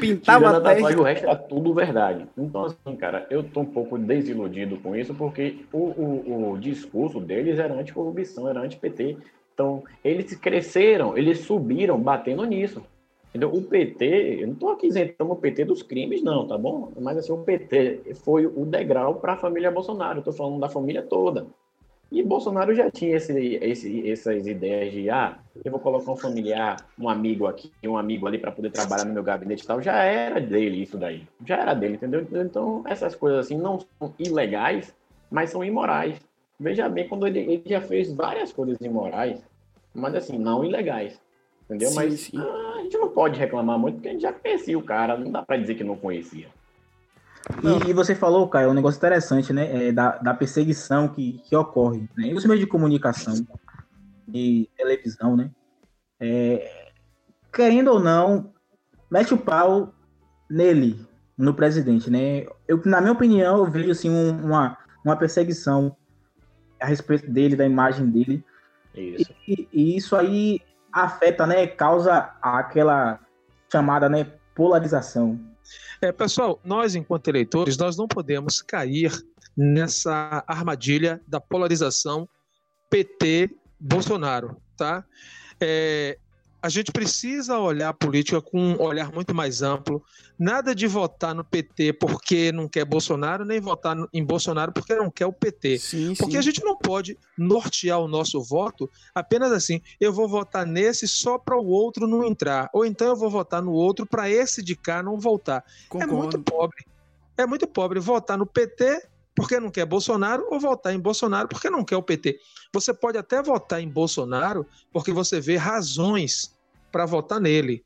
[0.00, 2.26] Pintava a tatuagem, o resto é tudo verdade.
[2.36, 7.20] Então, assim, cara, eu tô um pouco desiludido com isso, porque o, o, o discurso
[7.20, 9.16] deles era anticorrupção, era anti-PT.
[9.52, 12.82] Então, eles cresceram, eles subiram batendo nisso.
[13.30, 13.54] Entendeu?
[13.54, 16.92] O PT, eu não estou aqui isentando o PT dos crimes, não, tá bom?
[17.00, 21.02] Mas assim, o PT foi o degrau para a família Bolsonaro, estou falando da família
[21.02, 21.46] toda.
[22.10, 26.84] E Bolsonaro já tinha esse, esse, essas ideias de, ah, eu vou colocar um familiar,
[26.98, 29.80] um amigo aqui, um amigo ali para poder trabalhar no meu gabinete e tal.
[29.80, 31.22] Já era dele isso daí.
[31.46, 32.26] Já era dele, entendeu?
[32.32, 34.92] Então, essas coisas assim não são ilegais,
[35.30, 36.20] mas são imorais.
[36.58, 39.40] Veja bem, quando ele, ele já fez várias coisas imorais,
[39.94, 41.20] mas assim, não ilegais.
[41.70, 41.90] Entendeu?
[41.90, 42.36] Sim, Mas sim.
[42.36, 45.30] Ah, a gente não pode reclamar muito, porque a gente já conhecia o cara, não
[45.30, 46.48] dá para dizer que não conhecia.
[47.62, 49.88] E, e, você falou, Caio, um negócio interessante, né?
[49.88, 52.08] É, da, da perseguição que, que ocorre.
[52.16, 52.34] Né?
[52.34, 53.34] Os meios de comunicação,
[54.26, 55.50] de televisão, né?
[56.18, 56.90] É,
[57.52, 58.52] querendo ou não,
[59.08, 59.94] mete o pau
[60.50, 61.06] nele,
[61.38, 62.46] no presidente, né?
[62.66, 65.96] Eu, na minha opinião, eu vejo assim, um, uma, uma perseguição
[66.80, 68.44] a respeito dele, da imagem dele.
[68.94, 69.32] Isso.
[69.46, 70.60] E, e, isso aí
[70.92, 73.18] afeta, né, causa aquela
[73.70, 75.38] chamada, né, polarização.
[76.00, 79.12] É, pessoal, nós enquanto eleitores, nós não podemos cair
[79.56, 82.28] nessa armadilha da polarização
[82.88, 85.04] PT Bolsonaro, tá?
[85.60, 86.18] É,
[86.62, 90.02] a gente precisa olhar a política com um olhar muito mais amplo.
[90.38, 95.10] Nada de votar no PT porque não quer Bolsonaro, nem votar em Bolsonaro porque não
[95.10, 95.78] quer o PT.
[95.78, 96.38] Sim, porque sim.
[96.38, 101.38] a gente não pode nortear o nosso voto apenas assim, eu vou votar nesse só
[101.38, 104.76] para o outro não entrar, ou então eu vou votar no outro para esse de
[104.76, 105.64] cá não voltar.
[105.88, 106.14] Concordo.
[106.14, 106.84] É muito pobre.
[107.36, 109.09] É muito pobre votar no PT
[109.40, 112.38] porque não quer Bolsonaro ou votar em Bolsonaro porque não quer o PT.
[112.74, 116.54] Você pode até votar em Bolsonaro porque você vê razões
[116.92, 117.82] para votar nele.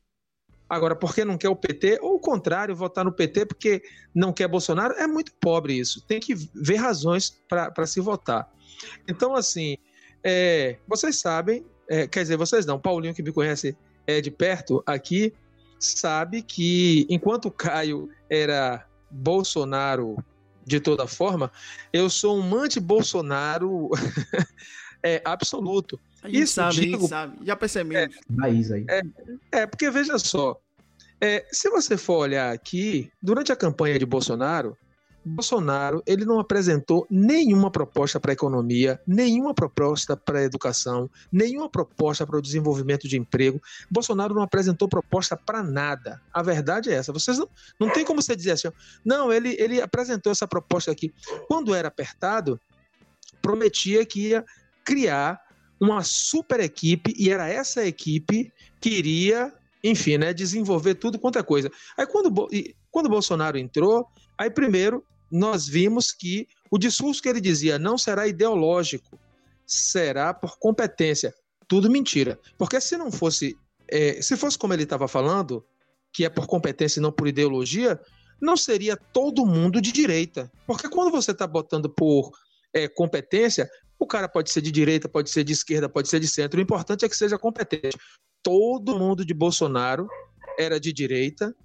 [0.67, 3.81] Agora, porque não quer o PT, ou o contrário, votar no PT porque
[4.13, 6.05] não quer Bolsonaro, é muito pobre isso.
[6.05, 8.51] Tem que ver razões para se votar.
[9.07, 9.77] Então, assim,
[10.21, 14.83] é, vocês sabem, é, quer dizer, vocês não, Paulinho que me conhece é, de perto
[14.85, 15.33] aqui,
[15.79, 20.17] sabe que enquanto o Caio era Bolsonaro
[20.65, 21.51] de toda forma,
[21.93, 23.89] eu sou um anti-Bolsonaro
[25.03, 25.99] é, absoluto.
[26.23, 27.45] A gente Isso sabe, digo, a gente sabe.
[27.45, 28.15] Já percebemos.
[28.43, 29.01] É, é,
[29.51, 30.59] é, porque veja só,
[31.21, 34.75] é, se você for olhar aqui, durante a campanha de Bolsonaro,
[35.25, 41.67] Bolsonaro ele não apresentou nenhuma proposta para a economia, nenhuma proposta para a educação, nenhuma
[41.67, 43.59] proposta para o desenvolvimento de emprego.
[43.89, 46.21] Bolsonaro não apresentou proposta para nada.
[46.31, 47.11] A verdade é essa.
[47.11, 48.69] Vocês não, não tem como você dizer assim,
[49.03, 51.11] não, ele, ele apresentou essa proposta aqui.
[51.47, 52.59] Quando era apertado,
[53.41, 54.45] prometia que ia
[54.83, 55.41] criar
[55.81, 59.51] uma super equipe e era essa equipe que iria
[59.83, 61.71] enfim, né, desenvolver tudo quanto é coisa.
[61.95, 62.47] Aí quando,
[62.89, 68.27] quando Bolsonaro entrou, aí primeiro nós vimos que o discurso que ele dizia não será
[68.27, 69.19] ideológico,
[69.65, 71.33] será por competência.
[71.67, 72.39] Tudo mentira.
[72.57, 73.57] Porque se não fosse,
[73.87, 75.65] é, se fosse como ele estava falando,
[76.13, 77.99] que é por competência e não por ideologia,
[78.41, 80.51] não seria todo mundo de direita.
[80.67, 82.31] Porque quando você está botando por
[82.73, 86.27] é, competência, o cara pode ser de direita, pode ser de esquerda, pode ser de
[86.27, 86.59] centro.
[86.59, 87.97] O importante é que seja competente
[88.45, 90.07] todo mundo de Bolsonaro
[90.59, 91.55] era de direita,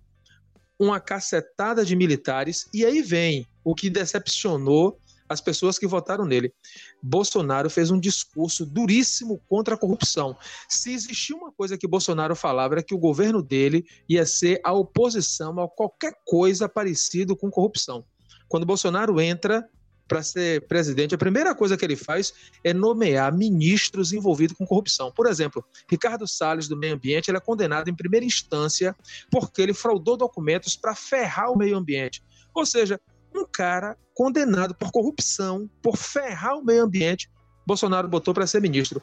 [0.80, 6.52] uma cacetada de militares, e aí vem o que decepcionou as pessoas que votaram nele.
[7.00, 10.36] Bolsonaro fez um discurso duríssimo contra a corrupção.
[10.68, 14.72] Se existia uma coisa que Bolsonaro falava era que o governo dele ia ser a
[14.72, 18.04] oposição a qualquer coisa parecido com corrupção.
[18.48, 19.68] Quando Bolsonaro entra,
[20.10, 25.12] para ser presidente, a primeira coisa que ele faz é nomear ministros envolvidos com corrupção.
[25.12, 28.96] Por exemplo, Ricardo Salles, do Meio Ambiente, ele é condenado em primeira instância
[29.30, 32.24] porque ele fraudou documentos para ferrar o meio ambiente.
[32.52, 33.00] Ou seja,
[33.32, 37.30] um cara condenado por corrupção, por ferrar o meio ambiente,
[37.64, 39.00] Bolsonaro botou para ser ministro.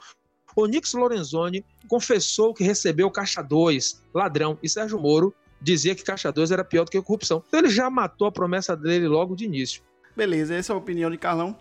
[0.58, 6.52] Onix Lorenzoni confessou que recebeu Caixa 2, ladrão, e Sérgio Moro dizia que Caixa 2
[6.52, 7.42] era pior do que corrupção.
[7.48, 9.87] Então ele já matou a promessa dele logo de início.
[10.18, 11.56] Beleza, essa é a opinião de Carlão.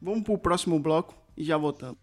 [0.00, 1.98] Vamos pro próximo bloco e já voltamos.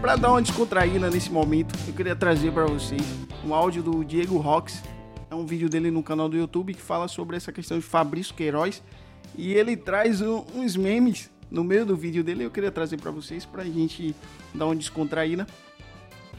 [0.00, 3.02] Para dar uma descontraída nesse momento, eu queria trazer para vocês
[3.44, 4.80] um áudio do Diego Rox.
[5.28, 8.36] É um vídeo dele no canal do YouTube que fala sobre essa questão de Fabrício
[8.36, 8.80] Queiroz
[9.36, 13.10] e ele traz um, uns memes no meio do vídeo dele eu queria trazer para
[13.10, 14.14] vocês para a gente
[14.54, 15.46] dar uma descontraída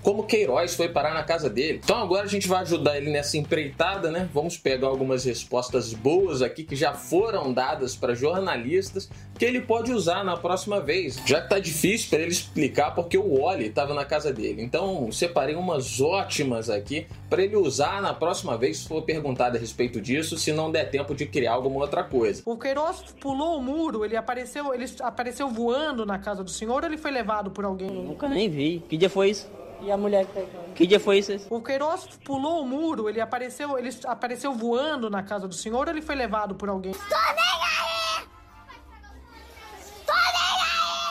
[0.07, 1.81] como Queiroz foi parar na casa dele.
[1.83, 4.29] Então agora a gente vai ajudar ele nessa empreitada, né?
[4.33, 9.91] Vamos pegar algumas respostas boas aqui que já foram dadas para jornalistas que ele pode
[9.91, 13.93] usar na próxima vez, já que tá difícil para ele explicar porque o Oli estava
[13.93, 14.61] na casa dele.
[14.61, 19.59] Então separei umas ótimas aqui para ele usar na próxima vez se for perguntado a
[19.59, 22.43] respeito disso, se não der tempo de criar alguma outra coisa.
[22.45, 26.87] O Queiroz pulou o muro, ele apareceu, ele apareceu voando na casa do senhor, ou
[26.87, 27.93] ele foi levado por alguém?
[27.93, 28.81] Eu nunca nem vi.
[28.87, 29.66] Que dia foi isso?
[29.81, 30.63] E a mulher que pegou.
[30.75, 31.33] Que dia foi isso?
[31.49, 35.93] O Queiroz pulou o muro, ele apareceu, ele apareceu voando na casa do senhor ou
[35.93, 36.93] ele foi levado por alguém?
[36.93, 37.66] Tô nem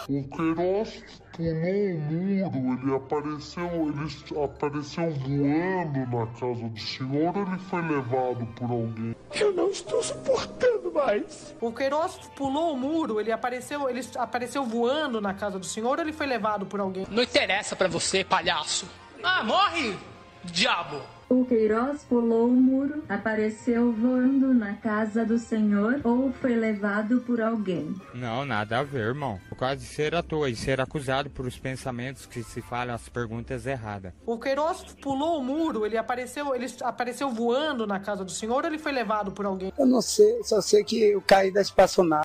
[0.09, 1.03] O Queiroz
[1.37, 7.83] pulou o muro, ele apareceu, ele apareceu voando na casa do senhor ou ele foi
[7.83, 9.17] levado por alguém?
[9.35, 11.55] Eu não estou suportando mais.
[11.61, 16.05] O Queiroz pulou o muro, ele apareceu, ele apareceu voando na casa do senhor ou
[16.05, 17.05] ele foi levado por alguém?
[17.11, 18.89] Não interessa para você, palhaço.
[19.23, 19.97] Ah, morre,
[20.45, 21.16] diabo.
[21.29, 27.41] O Queiroz pulou o muro, apareceu voando na casa do senhor ou foi levado por
[27.41, 27.93] alguém?
[28.15, 29.41] Não, nada a ver, irmão.
[29.49, 33.09] Por causa de ser ator e ser acusado por os pensamentos que se falam as
[33.09, 34.13] perguntas erradas.
[34.25, 38.71] O Queiroz pulou o muro, ele apareceu, ele apareceu voando na casa do senhor ou
[38.71, 39.73] ele foi levado por alguém?
[39.77, 42.23] Eu não sei, só sei que eu caí da espaçonave.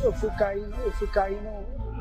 [0.00, 1.48] Eu fui caindo, eu fui caindo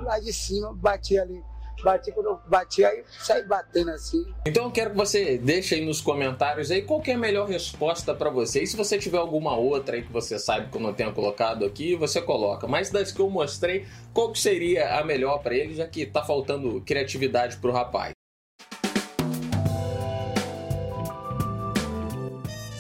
[0.03, 1.43] lá de cima, bati ali
[1.81, 4.25] bati quando eu bati, aí saí batendo assim.
[4.45, 8.13] Então eu quero que você deixe aí nos comentários aí qual é a melhor resposta
[8.13, 8.63] para você.
[8.63, 11.65] E se você tiver alguma outra aí que você sabe que eu não tenha colocado
[11.65, 12.67] aqui, você coloca.
[12.67, 16.23] Mas das que eu mostrei, qual que seria a melhor para ele, já que tá
[16.23, 18.13] faltando criatividade pro rapaz?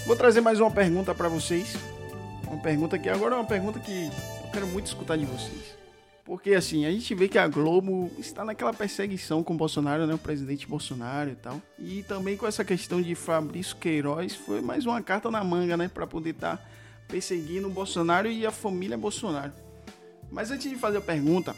[0.05, 1.75] Vou trazer mais uma pergunta para vocês.
[2.47, 4.11] Uma pergunta que agora é uma pergunta que
[4.43, 5.82] eu quero muito escutar de vocês.
[6.25, 10.13] Porque assim, a gente vê que a Globo está naquela perseguição com o Bolsonaro, né?
[10.13, 11.61] O presidente Bolsonaro e tal.
[11.77, 15.89] E também com essa questão de Fabrício Queiroz, foi mais uma carta na manga, né?
[15.89, 16.63] Para poder estar tá
[17.09, 19.51] perseguindo o Bolsonaro e a família Bolsonaro.
[20.31, 21.53] Mas antes de fazer a pergunta,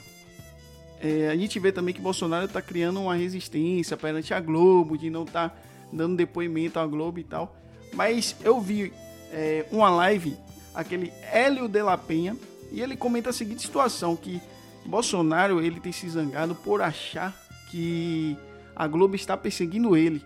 [1.00, 5.12] é, a gente vê também que Bolsonaro está criando uma resistência perante a Globo, de
[5.12, 5.56] não estar tá
[5.94, 7.56] dando depoimento à Globo e tal.
[7.94, 8.92] Mas eu vi
[9.32, 10.36] é, uma live,
[10.74, 12.36] aquele Hélio de la Penha,
[12.72, 14.42] e ele comenta a seguinte situação, que
[14.86, 17.34] Bolsonaro ele tem se zangado por achar
[17.70, 18.38] que
[18.76, 20.24] a Globo está perseguindo ele.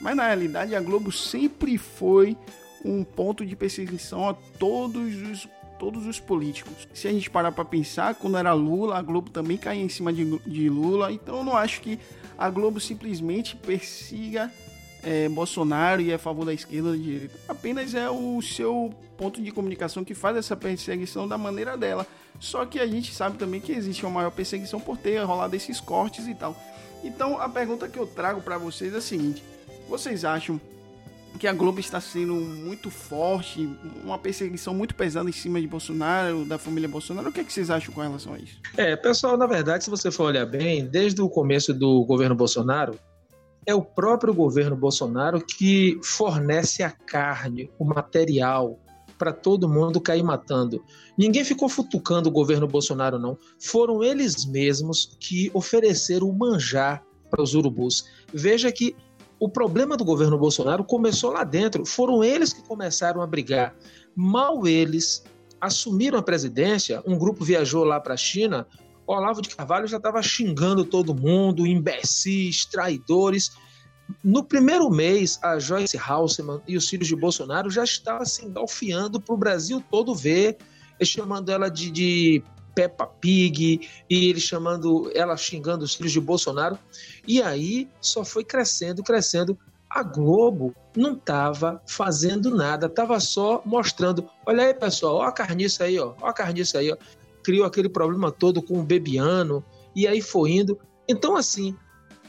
[0.00, 2.36] Mas na realidade a Globo sempre foi
[2.84, 5.48] um ponto de perseguição a todos os
[5.78, 6.86] todos os políticos.
[6.92, 10.12] Se a gente parar para pensar, quando era Lula, a Globo também caía em cima
[10.12, 11.10] de, de Lula.
[11.10, 11.98] Então eu não acho que
[12.36, 14.52] a Globo simplesmente persiga
[15.02, 17.38] é, Bolsonaro e é a favor da esquerda ou da direita.
[17.48, 22.06] Apenas é o seu ponto de comunicação que faz essa perseguição da maneira dela.
[22.38, 25.80] Só que a gente sabe também que existe uma maior perseguição por ter rolado esses
[25.80, 26.56] cortes e tal.
[27.04, 29.42] Então a pergunta que eu trago para vocês é a seguinte:
[29.88, 30.60] vocês acham
[31.38, 33.68] que a Globo está sendo muito forte,
[34.02, 37.28] uma perseguição muito pesada em cima de Bolsonaro, da família Bolsonaro.
[37.28, 38.58] O que, é que vocês acham com relação a isso?
[38.76, 42.98] É, pessoal, na verdade, se você for olhar bem, desde o começo do governo Bolsonaro,
[43.66, 48.78] é o próprio governo Bolsonaro que fornece a carne, o material
[49.18, 50.82] para todo mundo cair matando.
[51.16, 53.36] Ninguém ficou futucando o governo Bolsonaro, não.
[53.58, 58.06] Foram eles mesmos que ofereceram o manjar para os urubus.
[58.32, 58.96] Veja que
[59.38, 61.84] o problema do governo Bolsonaro começou lá dentro.
[61.84, 63.74] Foram eles que começaram a brigar.
[64.16, 65.22] Mal eles
[65.60, 68.66] assumiram a presidência, um grupo viajou lá para a China.
[69.10, 73.52] Olavo de Carvalho já estava xingando todo mundo, imbecis, traidores.
[74.22, 79.20] No primeiro mês, a Joyce Halseman e os filhos de Bolsonaro já estavam se engalfiando
[79.20, 80.58] para o Brasil todo ver,
[81.02, 82.42] chamando ela de, de
[82.74, 86.78] Peppa Pig, e ele chamando, ela xingando os filhos de Bolsonaro.
[87.26, 89.58] E aí só foi crescendo, crescendo.
[89.88, 94.28] A Globo não estava fazendo nada, estava só mostrando.
[94.46, 96.96] Olha aí, pessoal, ó a carniça aí, ó, ó a carniça aí, ó.
[97.42, 100.78] Criou aquele problema todo com o Bebiano, e aí foi indo.
[101.08, 101.74] Então, assim,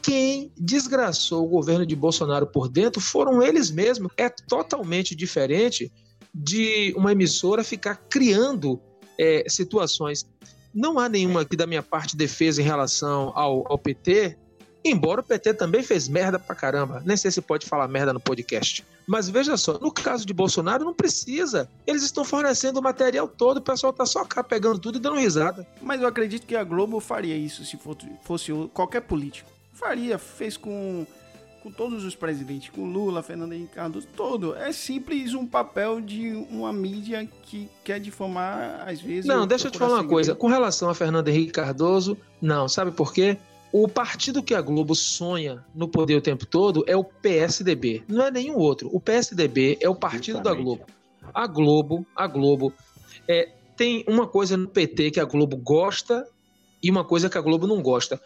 [0.02, 4.12] quem desgraçou o governo de Bolsonaro por dentro foram eles mesmos.
[4.18, 5.92] É totalmente diferente
[6.34, 8.82] de uma emissora ficar criando
[9.20, 10.26] é, situações.
[10.74, 14.38] Não há nenhuma aqui da minha parte defesa em relação ao, ao PT,
[14.84, 17.02] embora o PT também fez merda pra caramba.
[17.06, 18.84] Nem sei se pode falar merda no podcast.
[19.08, 21.70] Mas veja só, no caso de Bolsonaro, não precisa.
[21.86, 25.18] Eles estão fornecendo o material todo, o pessoal tá só cá pegando tudo e dando
[25.18, 25.68] risada.
[25.82, 27.78] Mas eu acredito que a Globo faria isso se
[28.24, 29.50] fosse qualquer político.
[29.74, 31.06] Faria, fez com
[31.62, 34.56] com todos os presidentes, com Lula, Fernando Henrique Cardoso, todo.
[34.56, 39.26] É simples um papel de uma mídia que quer difamar, às vezes.
[39.26, 40.34] Não, deixa eu te falar uma coisa.
[40.34, 42.68] Com relação a Fernando Henrique Cardoso, não.
[42.68, 43.38] Sabe por quê?
[43.74, 48.04] O partido que a Globo sonha no poder o tempo todo é o PSDB.
[48.08, 48.90] Não é nenhum outro.
[48.92, 50.58] O PSDB é o partido Justamente.
[50.58, 50.86] da Globo.
[51.34, 52.74] A Globo, a Globo,
[53.28, 56.28] é, tem uma coisa no PT que a Globo gosta
[56.84, 58.20] e uma coisa que a Globo não gosta.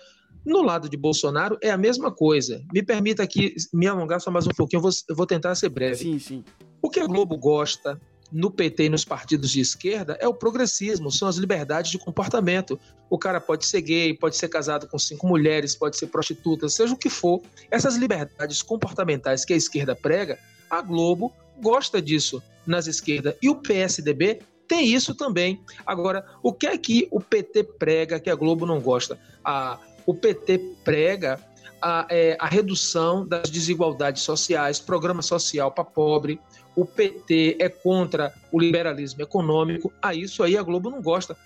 [0.44, 2.64] No lado de Bolsonaro é a mesma coisa.
[2.74, 5.70] Me permita aqui me alongar só mais um pouquinho, eu vou, eu vou tentar ser
[5.70, 5.96] breve.
[5.96, 6.44] Sim, sim.
[6.82, 8.00] O que a Globo gosta
[8.36, 12.78] no PT e nos partidos de esquerda é o progressismo, são as liberdades de comportamento.
[13.10, 16.94] O cara pode ser gay, pode ser casado com cinco mulheres, pode ser prostituta, seja
[16.94, 17.42] o que for.
[17.72, 20.38] Essas liberdades comportamentais que a esquerda prega,
[20.70, 23.36] a Globo gosta disso nas esquerdas.
[23.42, 25.62] E o PSDB tem isso também.
[25.86, 29.18] Agora, o que é que o PT prega que a Globo não gosta?
[29.46, 31.40] A o PT prega
[31.82, 36.40] a, é, a redução das desigualdades sociais, programa social para pobre.
[36.76, 39.92] O PT é contra o liberalismo econômico.
[40.02, 41.38] A isso aí a Globo não gosta.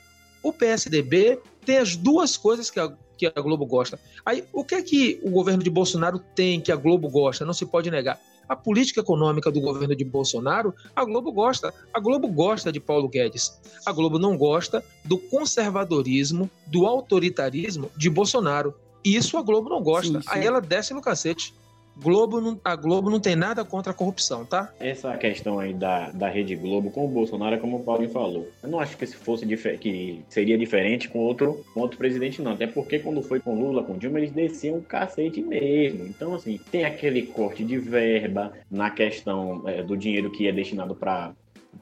[0.42, 4.00] O PSDB tem as duas coisas que a, que a Globo gosta.
[4.26, 7.46] Aí, o que é que o governo de Bolsonaro tem que a Globo gosta?
[7.46, 8.20] Não se pode negar.
[8.48, 11.72] A política econômica do governo de Bolsonaro, a Globo gosta.
[11.94, 13.60] A Globo gosta de Paulo Guedes.
[13.86, 18.74] A Globo não gosta do conservadorismo, do autoritarismo de Bolsonaro.
[19.06, 20.14] Isso a Globo não gosta.
[20.14, 20.28] Sim, sim.
[20.28, 21.54] Aí ela desce no cacete.
[22.02, 24.74] Globo não, a Globo não tem nada contra a corrupção, tá?
[24.80, 28.48] Essa questão aí da, da Rede Globo com o Bolsonaro é como o Paulinho falou.
[28.64, 32.54] Eu não acho que se fosse que seria diferente com outro, com outro presidente, não.
[32.54, 36.06] Até porque quando foi com Lula, com Dilma, eles desciam o cacete mesmo.
[36.06, 40.96] Então, assim, tem aquele corte de verba na questão é, do dinheiro que é destinado
[40.96, 41.34] para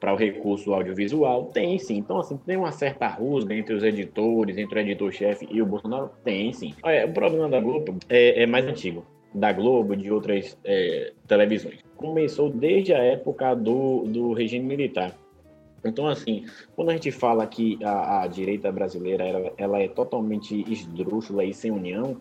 [0.02, 1.46] para o recurso audiovisual?
[1.46, 1.98] Tem sim.
[1.98, 6.12] Então, assim, tem uma certa rusga entre os editores, entre o editor-chefe e o Bolsonaro?
[6.24, 6.74] Tem sim.
[6.84, 11.80] Olha, o problema da Globo é, é mais antigo da Globo, de outras é, televisões.
[11.96, 15.16] Começou desde a época do, do regime militar.
[15.84, 20.66] Então, assim, quando a gente fala que a, a direita brasileira ela, ela, é totalmente
[20.72, 22.18] esdrúxula e sem união,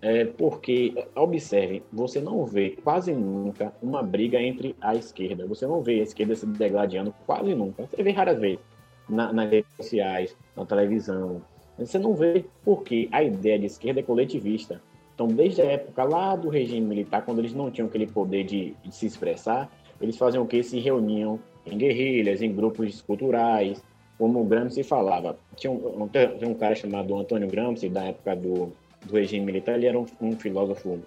[0.00, 5.46] é porque, observe, você não vê quase nunca uma briga entre a esquerda.
[5.46, 7.86] Você não vê a esquerda se degladiando quase nunca.
[7.86, 8.60] Você vê raras vezes.
[9.08, 11.42] na, nas redes sociais, na televisão.
[11.78, 14.80] Você não vê porque a ideia de esquerda é coletivista.
[15.18, 18.76] Então, desde a época lá do regime militar, quando eles não tinham aquele poder de,
[18.84, 19.68] de se expressar,
[20.00, 20.62] eles faziam o que?
[20.62, 23.82] Se reuniam em guerrilhas, em grupos culturais,
[24.16, 25.36] como o Gramsci falava.
[25.56, 28.72] Tinha um, tinha um cara chamado Antônio Gramsci, da época do,
[29.04, 31.00] do regime militar, ele era um, um filósofo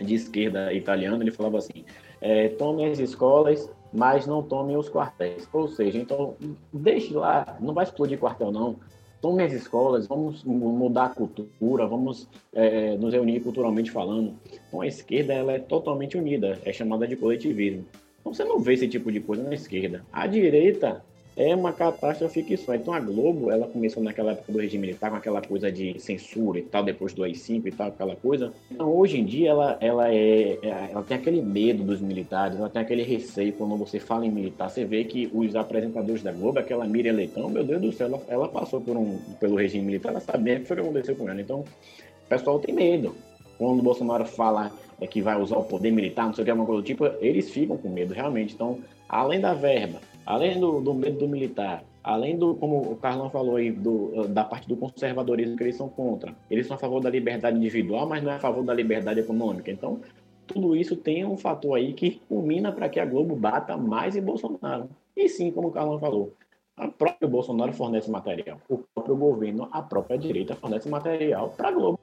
[0.00, 1.84] de esquerda italiano, ele falava assim,
[2.22, 5.46] é, tomem as escolas, mas não tomem os quartéis.
[5.52, 6.36] Ou seja, então,
[6.72, 8.76] deixe lá, não vai explodir quartel não,
[9.22, 14.34] tome as escolas, vamos mudar a cultura, vamos é, nos reunir culturalmente falando.
[14.68, 17.86] Então a esquerda ela é totalmente unida, é chamada de coletivismo.
[18.20, 20.04] Então você não vê esse tipo de coisa na esquerda.
[20.12, 21.04] A direita
[21.36, 22.74] é uma catástrofe que só.
[22.74, 26.58] Então a Globo, ela começou naquela época do regime militar com aquela coisa de censura
[26.58, 28.52] e tal, depois do AI-5 e tal, aquela coisa.
[28.70, 32.68] Então hoje em dia ela, ela, é, é, ela tem aquele medo dos militares, ela
[32.68, 34.68] tem aquele receio quando você fala em militar.
[34.68, 38.22] Você vê que os apresentadores da Globo, aquela Miriam Leitão, meu Deus do céu, ela,
[38.28, 41.28] ela passou por um, pelo regime militar, ela bem o que foi que aconteceu com
[41.28, 41.40] ela.
[41.40, 43.14] Então o pessoal tem medo.
[43.58, 46.50] Quando o Bolsonaro fala é, que vai usar o poder militar, não sei o que,
[46.50, 48.54] alguma coisa do tipo, eles ficam com medo, realmente.
[48.54, 48.78] Então,
[49.08, 53.56] além da verba, além do, do medo do militar, além do, como o Carlão falou
[53.56, 56.34] aí, do, da parte do conservadorismo que eles são contra.
[56.50, 59.70] Eles são a favor da liberdade individual, mas não é a favor da liberdade econômica.
[59.70, 60.00] Então,
[60.46, 64.22] tudo isso tem um fator aí que culmina para que a Globo bata mais em
[64.22, 64.88] Bolsonaro.
[65.16, 66.32] E sim, como o Carlão falou,
[66.76, 68.58] a própria Bolsonaro fornece material.
[68.68, 72.00] O próprio governo, a própria direita fornece material para a Globo.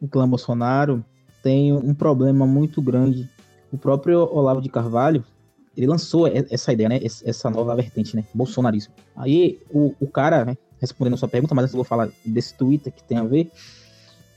[0.00, 1.04] O clã Bolsonaro
[1.42, 3.28] tem um problema muito grande.
[3.72, 5.24] O próprio Olavo de Carvalho,
[5.76, 7.00] ele lançou essa ideia, né?
[7.02, 8.24] Essa nova vertente, né?
[8.32, 8.94] Bolsonarismo.
[9.14, 10.56] Aí o, o cara, né?
[10.80, 13.50] Respondendo a sua pergunta, mas eu vou falar desse Twitter que tem a ver.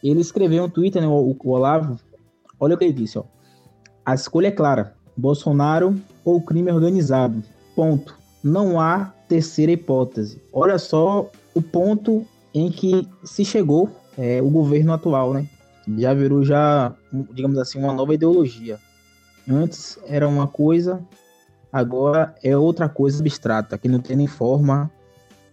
[0.03, 1.07] Ele escreveu um Twitter, né?
[1.07, 1.97] O, o Olavo.
[2.59, 3.23] Olha o que ele disse, ó.
[4.05, 7.41] A escolha é clara: Bolsonaro ou crime organizado.
[7.75, 8.17] Ponto.
[8.43, 10.41] Não há terceira hipótese.
[10.51, 15.47] Olha só o ponto em que se chegou é, o governo atual, né?
[15.97, 16.93] Já virou já,
[17.33, 18.79] digamos assim, uma nova ideologia.
[19.49, 21.01] Antes era uma coisa,
[21.72, 24.91] Agora é outra coisa abstrata, que não tem nem forma,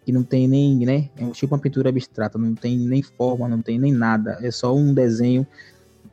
[0.05, 1.11] que não tem nem, né?
[1.17, 4.39] É tipo uma pintura abstrata, não tem nem forma, não tem nem nada.
[4.41, 5.47] É só um desenho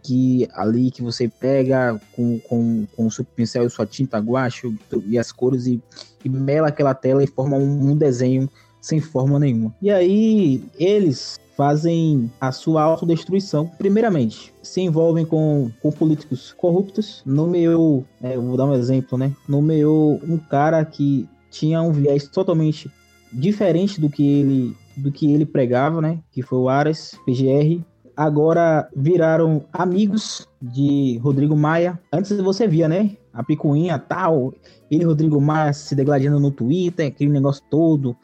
[0.03, 4.75] que ali que você pega com, com, com o seu pincel e sua tinta guache
[5.07, 5.81] e as cores e,
[6.23, 8.49] e mela aquela tela e forma um, um desenho
[8.81, 9.73] sem forma nenhuma.
[9.81, 13.67] E aí eles fazem a sua autodestruição.
[13.77, 17.21] Primeiramente, se envolvem com, com políticos corruptos.
[17.25, 19.31] Nomeou, é, vou dar um exemplo, né?
[19.47, 22.91] Nomeou um cara que tinha um viés totalmente
[23.31, 26.19] diferente do que ele do que ele pregava, né?
[26.31, 27.83] Que foi o Aras, PGR.
[28.15, 31.99] Agora viraram amigos de Rodrigo Maia.
[32.11, 33.17] Antes você via, né?
[33.33, 34.53] A picuinha tal,
[34.91, 38.15] ele e Rodrigo Maia se degladiando no Twitter, aquele negócio todo.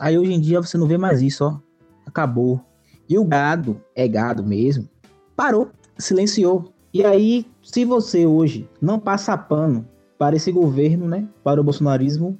[0.00, 1.69] Aí hoje em dia você não vê mais isso, ó
[2.10, 2.60] acabou.
[3.08, 4.88] E o gado, é gado mesmo,
[5.34, 6.72] parou, silenciou.
[6.92, 9.88] E aí, se você hoje não passa pano
[10.18, 12.36] para esse governo, né, para o bolsonarismo,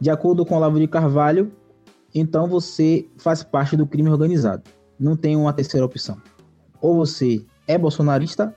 [0.00, 1.50] de acordo com o Olavo de Carvalho,
[2.14, 4.62] então você faz parte do crime organizado.
[4.98, 6.16] Não tem uma terceira opção.
[6.80, 8.54] Ou você é bolsonarista,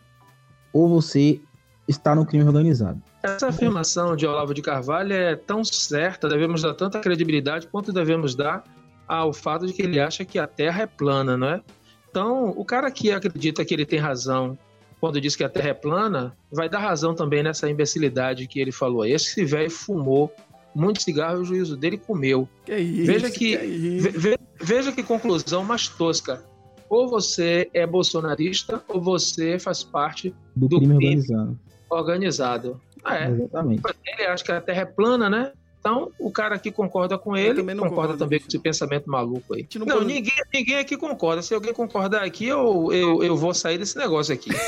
[0.72, 1.42] ou você
[1.88, 3.02] está no crime organizado.
[3.24, 8.36] Essa afirmação de Olavo de Carvalho é tão certa, devemos dar tanta credibilidade quanto devemos
[8.36, 8.64] dar
[9.10, 11.62] ao fato de que ele acha que a Terra é plana, não é?
[12.10, 14.58] Então, o cara que acredita que ele tem razão
[15.00, 18.72] quando diz que a Terra é plana, vai dar razão também nessa imbecilidade que ele
[18.72, 19.06] falou.
[19.06, 20.32] Esse velho fumou
[20.76, 22.48] muito cigarro e o juízo dele comeu.
[22.66, 26.44] Que isso, veja que, que ve, veja que conclusão mais tosca.
[26.90, 31.60] Ou você é bolsonarista ou você faz parte do, do crime, crime organizado.
[31.90, 32.82] organizado.
[33.04, 33.30] Ah, é.
[33.30, 33.82] Exatamente.
[34.06, 35.54] Ele acha que a Terra é plana, né?
[35.80, 39.66] Então, o cara aqui concorda com ele, também concorda também com esse pensamento maluco aí.
[39.76, 41.42] Não, não ninguém, ninguém aqui concorda.
[41.42, 44.50] Se alguém concordar aqui, eu, eu, eu vou sair desse negócio aqui.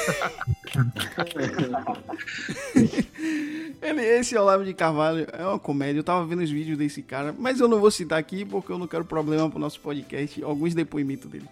[3.82, 6.00] ele, esse Olavo de Carvalho é uma comédia.
[6.00, 8.78] Eu tava vendo os vídeos desse cara, mas eu não vou citar aqui porque eu
[8.78, 11.50] não quero problema pro nosso podcast, alguns depoimentos dele.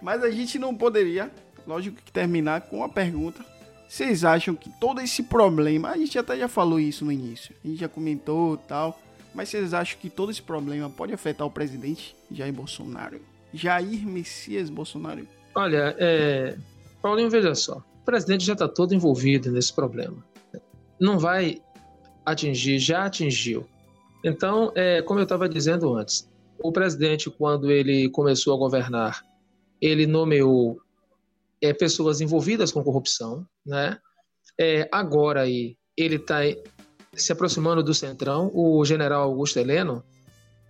[0.00, 1.30] Mas a gente não poderia,
[1.66, 3.51] lógico que terminar com uma pergunta
[3.92, 7.68] vocês acham que todo esse problema, a gente até já falou isso no início, a
[7.68, 8.98] gente já comentou tal,
[9.34, 13.20] mas vocês acham que todo esse problema pode afetar o presidente Jair Bolsonaro?
[13.52, 15.28] Jair Messias Bolsonaro?
[15.54, 16.56] Olha, é...
[17.02, 20.24] Paulinho, veja só, o presidente já está todo envolvido nesse problema.
[20.98, 21.60] Não vai
[22.24, 23.66] atingir, já atingiu.
[24.24, 26.26] Então, é, como eu estava dizendo antes,
[26.58, 29.22] o presidente, quando ele começou a governar,
[29.82, 30.80] ele nomeou
[31.62, 33.96] é, pessoas envolvidas com corrupção, né?
[34.60, 36.40] É, agora aí ele está
[37.14, 38.50] se aproximando do centrão.
[38.52, 40.04] O general Augusto Heleno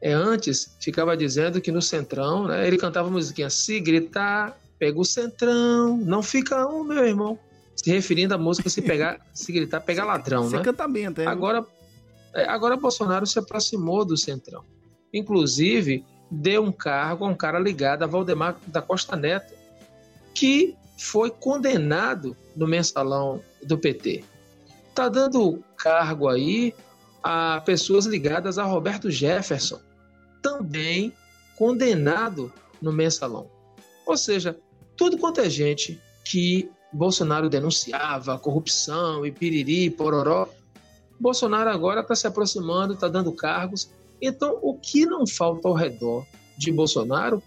[0.01, 5.05] É, antes ficava dizendo que no Centrão, né, ele cantava musiquinha, se gritar, pega o
[5.05, 7.38] Centrão, não fica um, meu irmão.
[7.76, 10.64] Se referindo à música, se pegar, se gritar, pega ladrão, Você né?
[10.64, 11.24] canta bem até.
[11.24, 11.64] Agora,
[12.34, 14.64] é, agora Bolsonaro se aproximou do Centrão.
[15.14, 19.55] Inclusive, deu um cargo a um cara ligado a Valdemar da Costa Neto,
[20.34, 24.22] que foi condenado no mensalão do PT.
[24.94, 26.72] Tá dando cargo aí
[27.20, 29.80] a pessoas ligadas a Roberto Jefferson,
[30.40, 31.12] também
[31.57, 33.50] condenado no mensalão.
[34.07, 34.57] Ou seja,
[34.96, 40.48] tudo quanto é gente que Bolsonaro denunciava, corrupção e piriri, pororó,
[41.18, 43.90] Bolsonaro agora está se aproximando, está dando cargos.
[44.20, 46.24] Então, o que não falta ao redor
[46.57, 47.42] de Bolsonaro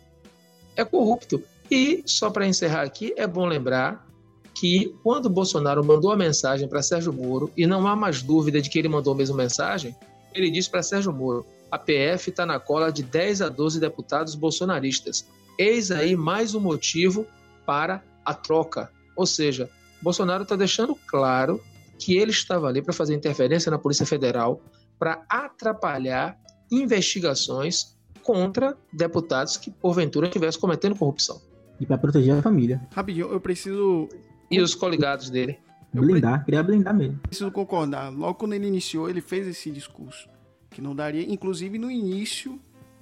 [0.76, 1.42] é corrupto.
[1.70, 4.06] E, só para encerrar aqui, é bom lembrar
[4.54, 8.70] que quando Bolsonaro mandou a mensagem para Sérgio Moro, e não há mais dúvida de
[8.70, 9.96] que ele mandou a mesma mensagem,
[10.34, 14.36] ele disse para Sérgio Moro: a PF está na cola de 10 a 12 deputados
[14.36, 15.26] bolsonaristas.
[15.58, 17.26] Eis aí mais um motivo
[17.66, 18.92] para a troca.
[19.16, 19.70] Ou seja,
[20.02, 21.62] Bolsonaro está deixando claro
[21.98, 24.62] que ele estava ali para fazer interferência na Polícia Federal,
[25.00, 26.38] para atrapalhar
[26.72, 31.42] investigações contra deputados que porventura estivessem cometendo corrupção.
[31.80, 32.82] E para proteger a família.
[32.92, 34.10] Rapidinho, eu preciso.
[34.50, 35.60] E os coligados dele.
[35.94, 37.20] Blindar, queria blindar mesmo.
[37.20, 38.10] Preciso concordar.
[38.10, 40.28] Logo quando ele iniciou, ele fez esse discurso.
[40.70, 41.24] Que não daria.
[41.32, 42.60] Inclusive, no início,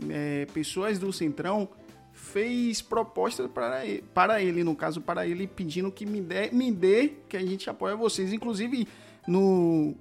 [0.10, 1.70] é, pessoas do Centrão
[2.14, 6.72] fez propostas para ele, para ele, no caso, para ele, pedindo que me dê, me
[6.72, 8.32] dê, que a gente apoia vocês.
[8.32, 8.88] Inclusive,
[9.28, 9.96] no.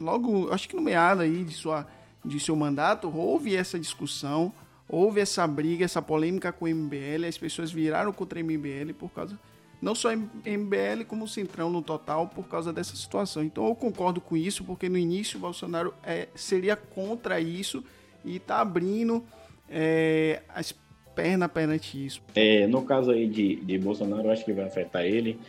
[0.00, 1.86] Logo, acho que no meado aí de, sua,
[2.24, 4.52] de seu mandato, houve essa discussão,
[4.92, 9.10] houve essa briga, essa polêmica com o MBL, as pessoas viraram contra o MBL por
[9.10, 9.38] causa.
[9.80, 13.42] Não só MBL, como o Centrão no total, por causa dessa situação.
[13.42, 17.82] Então eu concordo com isso, porque no início o Bolsonaro é, seria contra isso
[18.24, 19.24] e está abrindo
[19.68, 20.72] é, as
[21.14, 22.22] perna perante isso.
[22.34, 25.40] É, no caso aí de, de Bolsonaro, eu acho que vai afetar ele,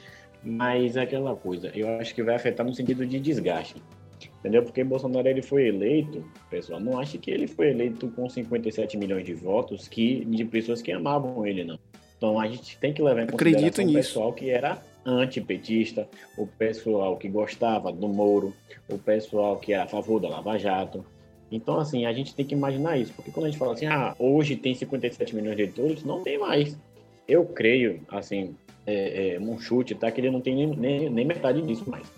[0.42, 3.82] mas é aquela coisa, eu acho que vai afetar no sentido de desgaste.
[4.44, 4.62] Entendeu?
[4.62, 9.24] Porque Bolsonaro ele foi eleito, pessoal, não acho que ele foi eleito com 57 milhões
[9.26, 11.80] de votos que, de pessoas que amavam ele, não.
[12.18, 17.16] Então a gente tem que levar em consideração o pessoal que era antipetista, o pessoal
[17.16, 18.54] que gostava do Moro,
[18.90, 21.06] o pessoal que era a favor da Lava Jato,
[21.50, 24.16] então, assim, a gente tem que imaginar isso, porque quando a gente fala assim, ah,
[24.18, 26.76] hoje tem 57 milhões de eleitores, não tem mais.
[27.28, 28.56] Eu creio, assim,
[28.88, 30.12] é, é, um chute, tá?
[30.12, 32.12] Que ele não tem nem, nem, nem metade disso mais.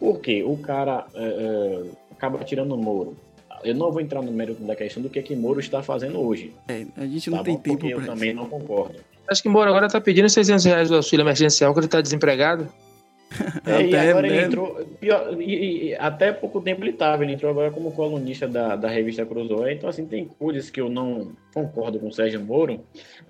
[0.00, 0.42] Por quê?
[0.42, 3.16] O cara é, é, acaba tirando o Moro.
[3.62, 6.54] Eu não vou entrar no mérito da questão do que, que Moro está fazendo hoje.
[6.66, 7.60] É, a gente não tá tem bom?
[7.60, 8.96] tempo Porque para eu também não concordo.
[9.28, 12.66] Acho que Moro agora está pedindo 600 reais do auxílio emergencial, que ele está desempregado.
[13.64, 14.74] É, e Até, agora ele entrou.
[14.98, 18.88] pior, e, e até pouco tempo ele estava, ele entrou agora como colunista da, da
[18.88, 19.74] revista Cruzoé.
[19.74, 22.80] Então, assim, tem coisas que eu não concordo com o Sérgio Moro,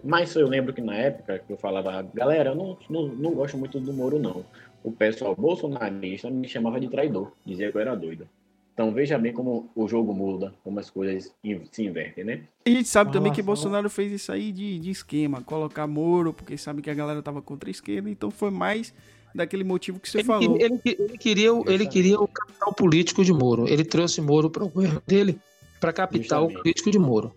[0.02, 3.58] mas eu lembro que na época que eu falava, galera, eu não, não, não gosto
[3.58, 4.42] muito do Moro, não.
[4.82, 8.26] O pessoal bolsonarista me chamava de traidor, dizia que eu era doido.
[8.72, 11.34] Então veja bem como o jogo muda, como as coisas
[11.70, 12.42] se invertem, né?
[12.64, 16.32] E a gente sabe também que Bolsonaro fez isso aí de, de esquema, colocar Moro,
[16.32, 18.94] porque sabe que a galera tava contra a esquerda, então foi mais
[19.34, 20.56] daquele motivo que você Ele, falou.
[20.58, 23.68] ele, ele queria, o- ele queria o capital político de Moro.
[23.68, 25.38] Ele trouxe Moro para o governo dele
[25.78, 26.62] para capital Justamente.
[26.62, 27.32] político de Moro.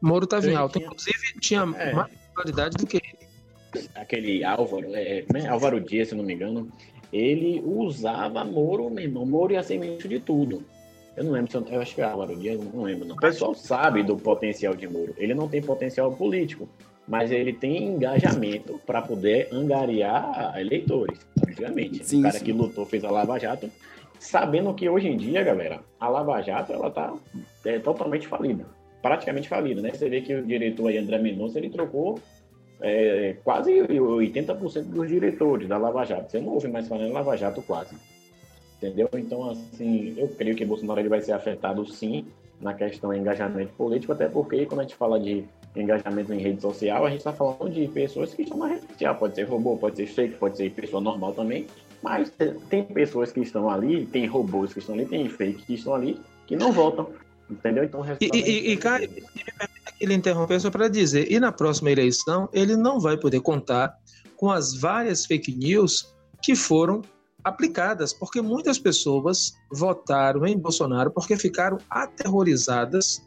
[0.00, 0.78] Moro estava em alta.
[0.78, 1.92] tinha- Inclusive, tinha É.
[1.92, 3.29] mais qualidade do que ele.
[3.94, 6.68] Aquele Álvaro, é, né, Álvaro Dias, se não me engano,
[7.12, 9.26] ele usava Moro, meu irmão.
[9.26, 10.64] Moro ia ser ministro de tudo.
[11.16, 13.06] Eu não lembro, se eu, eu acho que é Álvaro Dias, não lembro.
[13.06, 13.16] Não.
[13.16, 15.14] O pessoal sabe do potencial de Moro.
[15.18, 16.68] Ele não tem potencial político,
[17.06, 22.04] mas ele tem engajamento para poder angariar eleitores, obviamente.
[22.04, 22.44] Sim, o cara sim.
[22.44, 23.68] que lutou, fez a Lava Jato,
[24.18, 27.12] sabendo que hoje em dia, galera, a Lava Jato, ela tá
[27.64, 28.64] é, totalmente falida.
[29.02, 29.90] Praticamente falida, né?
[29.92, 32.20] Você vê que o diretor aí, André Mendonça, ele trocou
[32.80, 36.30] é, quase 80% dos diretores da Lava Jato.
[36.30, 37.94] Você não ouve mais falar em Lava Jato quase.
[38.78, 39.08] Entendeu?
[39.14, 42.24] Então, assim, eu creio que Bolsonaro ele vai ser afetado sim
[42.60, 45.44] na questão de engajamento político, até porque quando a gente fala de
[45.76, 49.14] engajamento em rede social, a gente está falando de pessoas que estão na rede social.
[49.16, 51.66] Pode ser robô, pode ser fake, pode ser pessoa normal também.
[52.02, 52.32] Mas
[52.70, 56.18] tem pessoas que estão ali, tem robôs que estão ali, tem fake que estão ali,
[56.46, 57.10] que não votam.
[57.50, 57.84] Entendeu?
[57.84, 59.22] Então, E, e, e, é- Caio, me
[60.00, 63.94] ele interrompeu só para dizer, e na próxima eleição ele não vai poder contar
[64.36, 67.02] com as várias fake news que foram
[67.44, 73.22] aplicadas, porque muitas pessoas votaram em Bolsonaro porque ficaram aterrorizadas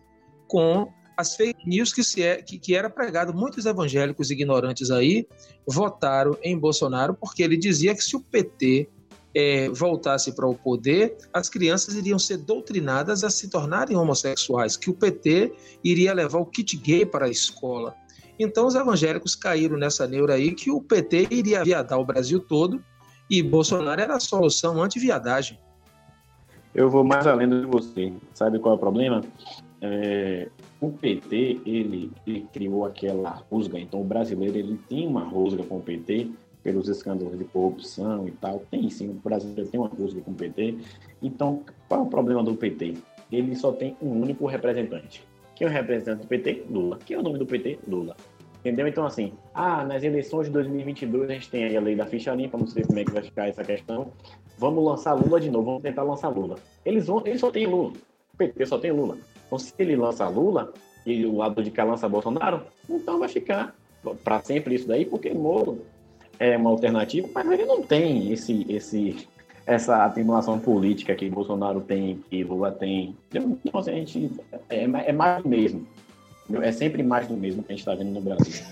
[0.48, 3.34] com as fake news que, se é, que, que era pregado.
[3.34, 5.28] Muitos evangélicos ignorantes aí
[5.68, 8.90] votaram em Bolsonaro porque ele dizia que se o PT
[9.36, 14.90] é, voltasse para o poder, as crianças iriam ser doutrinadas a se tornarem homossexuais, que
[14.90, 15.54] o PT
[15.84, 17.96] iria levar o kit gay para a escola.
[18.38, 22.84] Então os evangélicos caíram nessa neura aí que o PT iria viadar o Brasil todo
[23.30, 25.58] e Bolsonaro era a solução anti-viadagem.
[26.74, 28.12] Eu vou mais além de você.
[28.34, 29.22] Sabe qual é o problema?
[29.80, 30.50] É,
[30.82, 33.80] o PT, ele, ele criou aquela rusga.
[33.80, 36.32] Então o brasileiro, ele tem uma rusga com o PT
[36.64, 38.60] pelos escândalos de corrupção e tal.
[38.72, 40.78] Tem sim, o brasileiro tem uma rusga com o PT.
[41.22, 42.96] Então, qual é o problema do PT?
[43.32, 45.28] Ele só tem um único representante.
[45.56, 46.66] Quem é o representante do PT?
[46.70, 47.00] Lula.
[47.06, 47.80] Quem é o nome do PT?
[47.88, 48.16] Lula.
[48.60, 48.88] Entendeu?
[48.88, 52.34] Então, assim, ah, nas eleições de 2022 a gente tem aí a lei da ficha
[52.34, 54.14] limpa, não sei como é que vai ficar essa questão.
[54.58, 56.56] Vamos lançar Lula de novo, vamos tentar lançar Lula.
[56.86, 57.92] Eles, vão, eles só tem Lula.
[58.34, 59.18] O PT só tem Lula.
[59.46, 60.72] Então, se ele lança Lula
[61.06, 63.76] e o lado de cá lança Bolsonaro, então vai ficar
[64.24, 65.82] para sempre isso daí, porque Moro
[66.40, 69.28] é uma alternativa, mas ele não tem esse, esse,
[69.66, 73.16] essa atenuação política que Bolsonaro tem, que Lula tem.
[73.34, 74.32] Então, a gente
[74.70, 75.88] é, é mais do mesmo.
[76.62, 78.64] É sempre mais do mesmo que a gente está vendo no Brasil.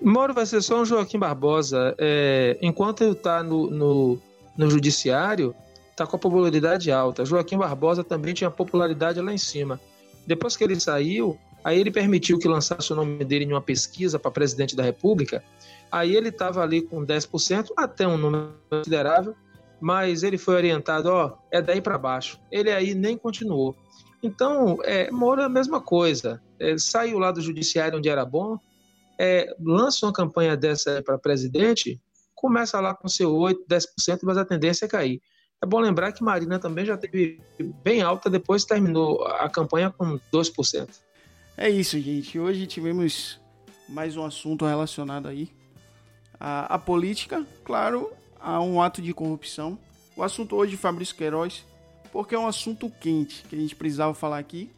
[0.00, 1.94] Moro vai ser só um Joaquim Barbosa.
[1.98, 4.18] É, enquanto ele está no, no,
[4.56, 5.54] no, judiciário,
[5.90, 7.24] está com a popularidade alta.
[7.24, 9.80] Joaquim Barbosa também tinha popularidade lá em cima.
[10.26, 14.18] Depois que ele saiu, aí ele permitiu que lançasse o nome dele em uma pesquisa
[14.18, 15.42] para presidente da República.
[15.90, 19.34] Aí ele estava ali com 10%, até um número considerável,
[19.80, 22.40] mas ele foi orientado, ó, é daí para baixo.
[22.50, 23.76] Ele aí nem continuou.
[24.22, 26.42] Então, é, Moro é a mesma coisa.
[26.58, 28.58] É, saiu lá do judiciário onde era bom,
[29.18, 32.00] é, lança uma campanha dessa para presidente,
[32.34, 35.20] começa lá com seu 8, 10%, mas a tendência é cair.
[35.62, 37.40] É bom lembrar que Marina também já teve
[37.82, 40.88] bem alta, depois terminou a campanha com 2%.
[41.56, 42.38] É isso, gente.
[42.38, 43.40] Hoje tivemos
[43.88, 45.50] mais um assunto relacionado aí
[46.38, 48.10] à, à política, claro,
[48.40, 49.78] a um ato de corrupção.
[50.16, 51.64] O assunto hoje, Fabrício Queiroz,
[52.12, 54.70] porque é um assunto quente que a gente precisava falar aqui,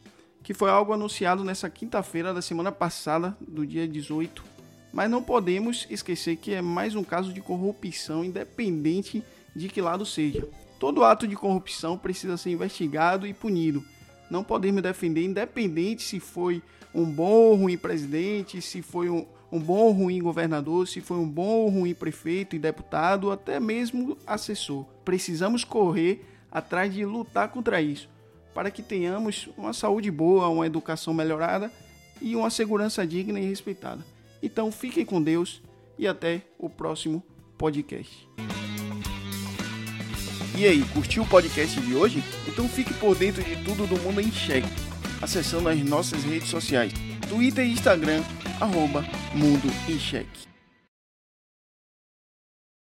[0.43, 4.43] que foi algo anunciado nessa quinta-feira da semana passada, do dia 18.
[4.91, 9.23] Mas não podemos esquecer que é mais um caso de corrupção, independente
[9.55, 10.47] de que lado seja.
[10.79, 13.83] Todo ato de corrupção precisa ser investigado e punido.
[14.29, 16.61] Não podemos defender, independente se foi
[16.93, 21.17] um bom ou ruim presidente, se foi um, um bom ou ruim governador, se foi
[21.17, 24.85] um bom ou ruim prefeito e deputado, até mesmo assessor.
[25.03, 28.09] Precisamos correr atrás de lutar contra isso,
[28.53, 31.71] para que tenhamos uma saúde boa, uma educação melhorada
[32.21, 34.05] e uma segurança digna e respeitada.
[34.41, 35.61] Então fiquem com Deus
[35.97, 37.23] e até o próximo
[37.57, 38.27] podcast.
[40.57, 42.21] E aí, curtiu o podcast de hoje?
[42.45, 44.67] Então fique por dentro de tudo do Mundo em Cheque,
[45.21, 46.91] acessando as nossas redes sociais,
[47.29, 48.23] Twitter e Instagram,
[48.59, 49.05] arroba
[49.35, 50.48] Mundo em Cheque.